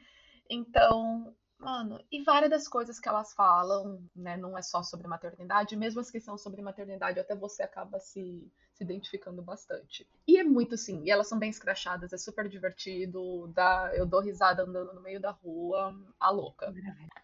[0.50, 1.36] Então.
[1.64, 6.02] Mano, e várias das coisas que elas falam, né, não é só sobre maternidade, mesmo
[6.02, 10.06] as que são sobre maternidade, até você acaba se, se identificando bastante.
[10.28, 14.20] E é muito assim, e elas são bem escrachadas, é super divertido, dá, eu dou
[14.20, 16.74] risada andando no meio da rua, a louca.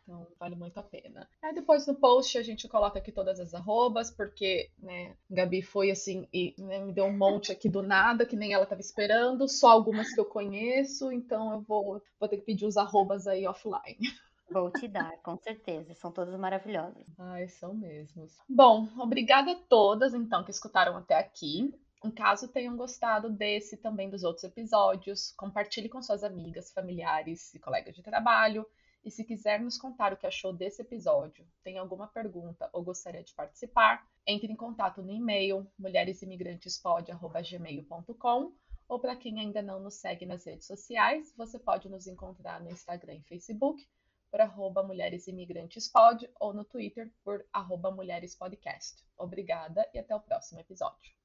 [0.04, 1.30] Então vale muito a pena.
[1.42, 5.92] Aí depois no post a gente coloca aqui todas as arrobas, porque, né, Gabi foi
[5.92, 9.48] assim e né, me deu um monte aqui do nada, que nem ela tava esperando,
[9.50, 13.46] só algumas que eu conheço, então eu vou, vou ter que pedir os arrobas aí
[13.46, 13.98] offline.
[14.52, 15.94] Vou te dar, com certeza.
[15.94, 17.06] São todas maravilhosas.
[17.18, 18.38] Ai, são mesmos.
[18.48, 21.74] Bom, obrigada a todas, então, que escutaram até aqui.
[22.04, 27.60] Em caso tenham gostado desse também dos outros episódios, compartilhe com suas amigas, familiares e
[27.60, 28.66] colegas de trabalho.
[29.04, 33.24] E se quiser nos contar o que achou desse episódio, tem alguma pergunta ou gostaria
[33.24, 38.54] de participar, entre em contato no e-mail mulheresimigrantespod.gmail.com
[38.90, 42.72] ou para quem ainda não nos segue nas redes sociais, você pode nos encontrar no
[42.72, 43.88] Instagram e Facebook
[44.30, 49.06] por arroba Mulheres Imigrantes Pod ou no Twitter por arroba Mulheres Podcast.
[49.18, 51.19] Obrigada e até o próximo episódio.